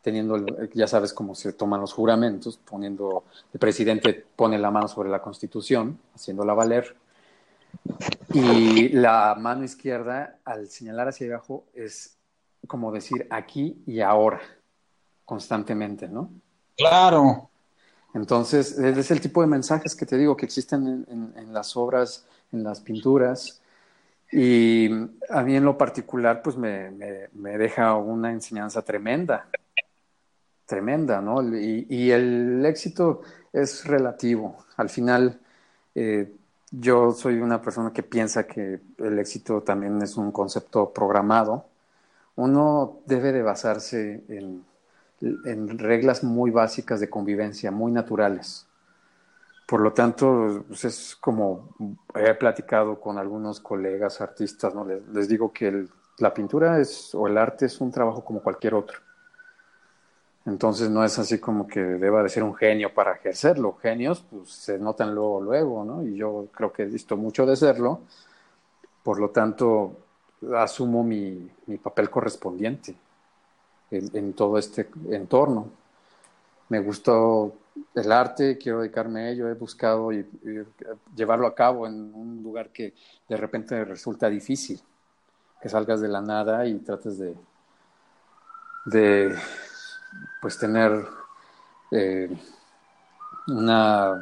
[0.06, 0.38] teniendo,
[0.76, 5.20] ya sabes cómo se toman los juramentos, poniendo, el presidente pone la mano sobre la
[5.20, 6.96] constitución, haciéndola valer,
[8.34, 12.18] y la mano izquierda, al señalar hacia abajo, es
[12.68, 14.42] como decir aquí y ahora,
[15.24, 16.30] constantemente, ¿no?
[16.78, 17.50] Claro.
[18.14, 21.06] Entonces, es el tipo de mensajes que te digo que existen
[21.36, 23.62] en, las obras, en las pinturas,
[24.32, 24.90] y
[25.30, 26.92] a mí en lo particular, pues me,
[27.34, 29.48] me deja una enseñanza tremenda
[30.66, 31.42] tremenda, ¿no?
[31.58, 33.22] Y, el éxito
[33.54, 34.58] es relativo.
[34.78, 35.40] Al final,
[35.94, 36.32] eh,
[36.80, 41.66] yo soy una persona que piensa que el éxito también es un concepto programado.
[42.36, 44.66] uno debe de basarse en,
[45.80, 48.68] reglas muy básicas de convivencia, muy naturales.
[49.68, 51.76] Por lo tanto, pues es como
[52.16, 54.86] he platicado con algunos colegas artistas, ¿no?
[54.86, 55.88] les, digo que
[56.20, 59.00] la pintura es, o el arte es un trabajo como cualquier otro.
[60.46, 63.78] Entonces no es así como que deba de ser un genio para ejercerlo.
[63.82, 66.04] Genios pues se notan luego, luego, ¿no?
[66.04, 68.02] Y yo creo que he visto mucho de serlo.
[69.04, 69.98] Por lo tanto,
[70.56, 72.96] asumo mi, mi papel correspondiente
[73.92, 75.70] en, todo este entorno.
[76.70, 77.54] Me gustó
[77.94, 80.26] el arte, quiero dedicarme a ello, he buscado y,
[81.16, 82.94] llevarlo a cabo en un lugar que
[83.28, 84.82] de repente resulta difícil,
[85.62, 87.36] que salgas de la nada y trates de,
[88.86, 89.36] de
[90.42, 91.06] pues tener
[91.92, 92.30] eh,
[93.48, 94.22] una,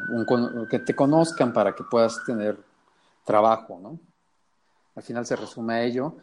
[0.69, 2.57] que te conozcan para que puedas tener
[3.23, 3.99] trabajo, ¿no?
[4.95, 6.15] Al final se resume a ello,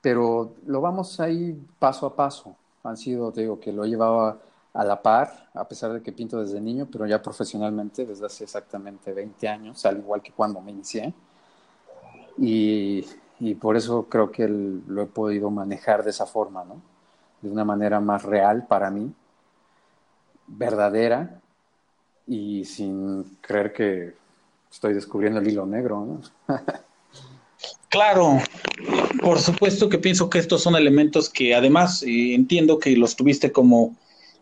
[0.00, 4.40] pero lo vamos ahí paso a paso han sido, te digo, que lo he llevado
[4.74, 8.44] a, la par, a pesar de que pinto desde niño, pero ya profesionalmente desde hace
[8.44, 11.14] exactamente 20 años, al igual que cuando me inicié.
[12.38, 13.04] Y,
[13.40, 16.93] y por eso creo que lo he podido manejar de esa forma, ¿no?
[17.44, 19.12] De una manera más real para mí,
[20.46, 21.42] verdadera
[22.26, 24.14] y sin creer que
[24.72, 26.56] estoy descubriendo el hilo negro, ¿no?
[27.90, 28.38] Claro,
[29.22, 33.52] por supuesto que pienso que estos son elementos que además eh, entiendo que los tuviste
[33.52, 33.94] como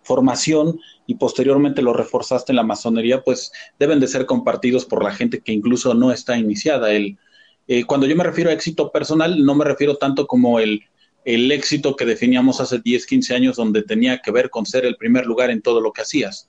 [0.05, 3.51] formación y posteriormente los reforzaste en la masonería, pues
[3.81, 6.93] deben de ser compartidos por la gente que incluso no está iniciada.
[6.93, 7.19] El,
[7.67, 10.85] eh, cuando yo me refiero a éxito personal, no me refiero tanto como el,
[11.25, 14.97] el éxito que definíamos hace 10, 15 años, donde tenía que ver con ser el
[14.97, 16.49] primer lugar en todo lo que hacías,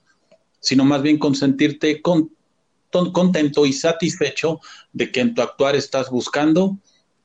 [0.60, 4.60] sino más bien con sentirte contento y satisfecho
[4.92, 6.78] de que en tu actuar estás buscando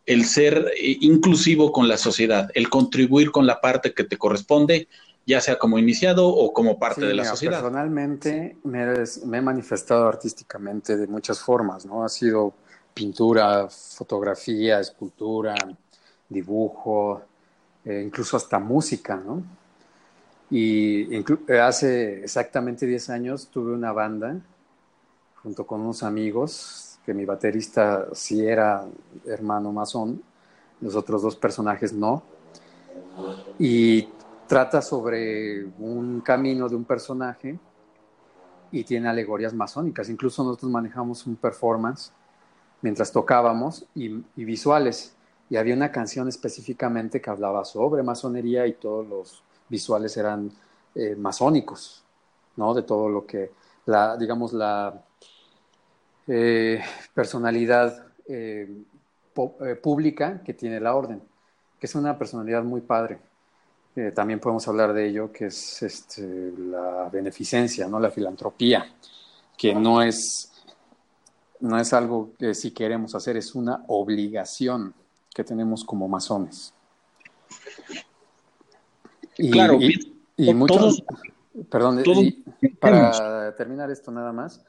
[0.05, 4.87] el ser eh, inclusivo con la sociedad, el contribuir con la parte que te corresponde,
[5.25, 7.61] ya sea como iniciado o como parte de la sociedad.
[7.61, 12.03] Personalmente me, he manifestado artísticamente de muchas formas, ¿no?
[12.03, 12.53] Ha sido
[12.95, 15.53] pintura, fotografía, escultura,
[16.27, 17.21] dibujo,
[17.85, 19.43] eh, incluso hasta música, ¿no?
[20.51, 24.39] Y eh, hace exactamente 10 años tuve una banda
[25.43, 28.85] junto con unos amigos que mi baterista sí era
[29.25, 30.21] hermano masón,
[30.81, 32.23] los otros dos personajes no.
[33.57, 34.07] Y
[34.47, 37.59] trata sobre un camino de un personaje
[38.71, 40.09] y tiene alegorías masónicas.
[40.09, 42.11] Incluso nosotros manejamos un performance
[42.81, 45.15] mientras tocábamos y, visuales.
[45.49, 50.51] Y había una canción específicamente que hablaba sobre masonería y todos los visuales eran
[50.95, 52.03] eh, masónicos,
[52.55, 52.73] ¿no?
[52.73, 53.51] De todo lo que,
[53.85, 55.01] la, digamos, la,
[56.27, 56.81] eh,
[57.13, 58.67] personalidad eh,
[59.81, 61.21] pública que tiene la orden,
[61.79, 63.19] que es una personalidad muy padre.
[64.13, 67.99] también podemos hablar de ello, que es este, la beneficencia, ¿no?
[67.99, 68.85] la filantropía,
[69.57, 70.51] que no es,
[71.59, 74.93] no es algo que si queremos hacer, es una obligación
[75.33, 76.73] que tenemos como masones.
[79.37, 81.03] Y, claro, y, muchos,
[81.69, 82.03] perdón,
[82.79, 84.61] para terminar esto nada más,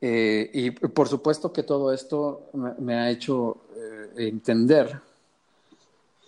[0.00, 5.00] eh, y por supuesto que todo esto me, ha hecho eh, entender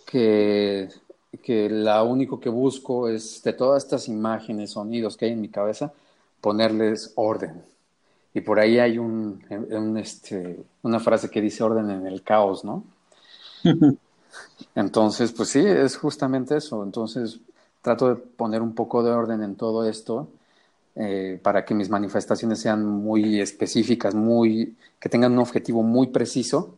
[0.07, 0.88] que,
[1.43, 5.49] que lo único que busco es de todas estas imágenes, sonidos que hay en mi
[5.49, 5.93] cabeza,
[6.40, 7.62] ponerles orden.
[8.34, 9.43] Y por ahí hay un,
[9.99, 12.84] este, una frase que dice orden en el caos, ¿no?
[14.74, 16.82] Entonces, pues sí, es justamente eso.
[16.82, 17.40] Entonces,
[17.82, 20.28] trato de poner un poco de orden en todo esto
[20.96, 26.76] eh, para que mis manifestaciones sean muy específicas, muy, que tengan un objetivo muy preciso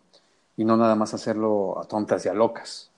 [0.57, 2.91] y no nada más hacerlo a tontas y a locas,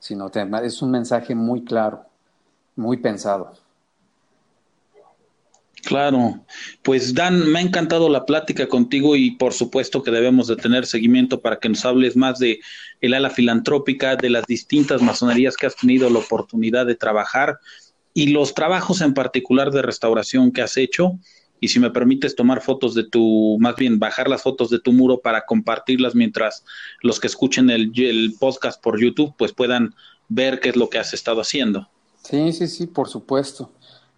[0.00, 0.28] sino
[0.62, 2.06] es un mensaje muy claro,
[2.76, 3.52] muy pensado.
[5.86, 6.44] Claro,
[6.82, 10.84] pues Dan, me ha encantado la plática contigo y por supuesto que debemos de tener
[10.84, 12.58] seguimiento para que nos hables más de
[13.00, 17.60] el ala filantrópica, de las distintas masonerías que has tenido la oportunidad de trabajar
[18.12, 21.20] y los trabajos en particular de restauración que has hecho.
[21.60, 24.92] Y si me permites tomar fotos de tu, más bien bajar las fotos de tu
[24.92, 26.64] muro para compartirlas mientras
[27.00, 29.94] los que escuchen el, el podcast por YouTube pues puedan
[30.28, 31.88] ver qué es lo que has estado haciendo.
[32.24, 33.70] Sí, sí, sí, por supuesto.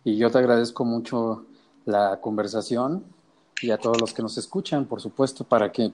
[0.03, 1.45] Y yo te agradezco mucho
[1.89, 3.03] la conversación
[3.63, 5.91] y a todos los que nos escuchan, por supuesto, para que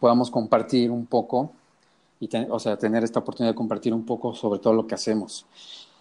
[0.00, 1.52] podamos compartir un poco
[2.18, 5.46] y o sea, tener esta oportunidad de compartir un poco sobre todo lo que hacemos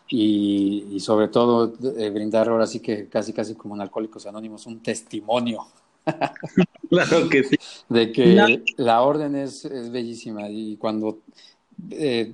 [0.07, 4.81] y, sobre todo eh, brindar ahora sí que casi casi como en Alcohólicos Anónimos un
[4.81, 5.67] testimonio.
[6.89, 7.57] claro que sí.
[7.89, 11.19] De que la orden es, es, bellísima y cuando
[11.91, 12.33] eh,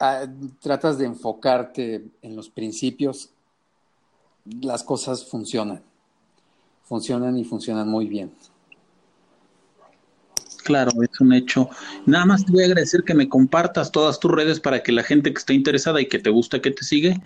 [0.00, 0.26] ah,
[0.60, 3.30] tratas de enfocarte en los principios,
[4.60, 5.82] las cosas funcionan.
[6.90, 8.32] Funcionan y funcionan muy bien.
[10.64, 11.70] Claro, es un hecho.
[12.04, 15.04] Nada más te voy a agradecer que me compartas todas tus redes para que la
[15.04, 17.20] gente que esté interesada y que te gusta que te sigue,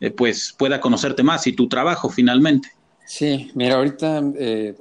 [0.00, 2.70] eh, pues pueda conocerte más y tu trabajo finalmente.
[3.04, 4.76] Sí, mira, ahorita eh,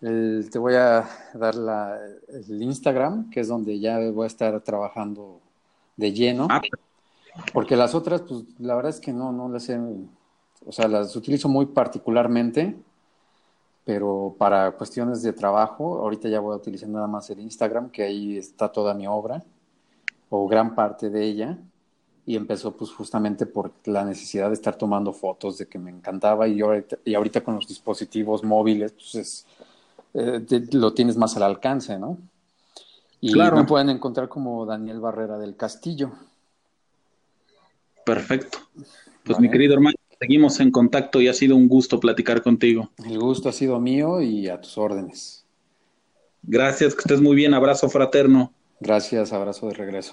[0.00, 1.98] te voy a dar la,
[2.32, 5.42] el Instagram, que es donde ya voy a estar trabajando
[5.98, 6.46] de lleno.
[6.48, 6.62] Ah,
[7.52, 9.78] porque las otras, pues la verdad es que no, no las sé,
[10.64, 12.76] o sea, las utilizo muy particularmente
[13.90, 18.04] pero para cuestiones de trabajo, ahorita ya voy a utilizar nada más el Instagram, que
[18.04, 19.42] ahí está toda mi obra,
[20.28, 21.58] o gran parte de ella,
[22.24, 26.46] y empezó pues justamente por la necesidad de estar tomando fotos, de que me encantaba,
[26.46, 29.44] y ahorita, y ahorita con los dispositivos móviles, pues
[30.14, 32.16] eh, lo tienes más al alcance, ¿no?
[33.20, 33.56] Y claro.
[33.56, 36.12] me pueden encontrar como Daniel Barrera del Castillo.
[38.04, 38.58] Perfecto.
[39.24, 42.90] Pues mi querido hermano, Seguimos en contacto y ha sido un gusto platicar contigo.
[43.06, 45.46] El gusto ha sido mío y a tus órdenes.
[46.42, 47.54] Gracias, que estés muy bien.
[47.54, 48.52] Abrazo fraterno.
[48.80, 50.08] Gracias, abrazo de regreso.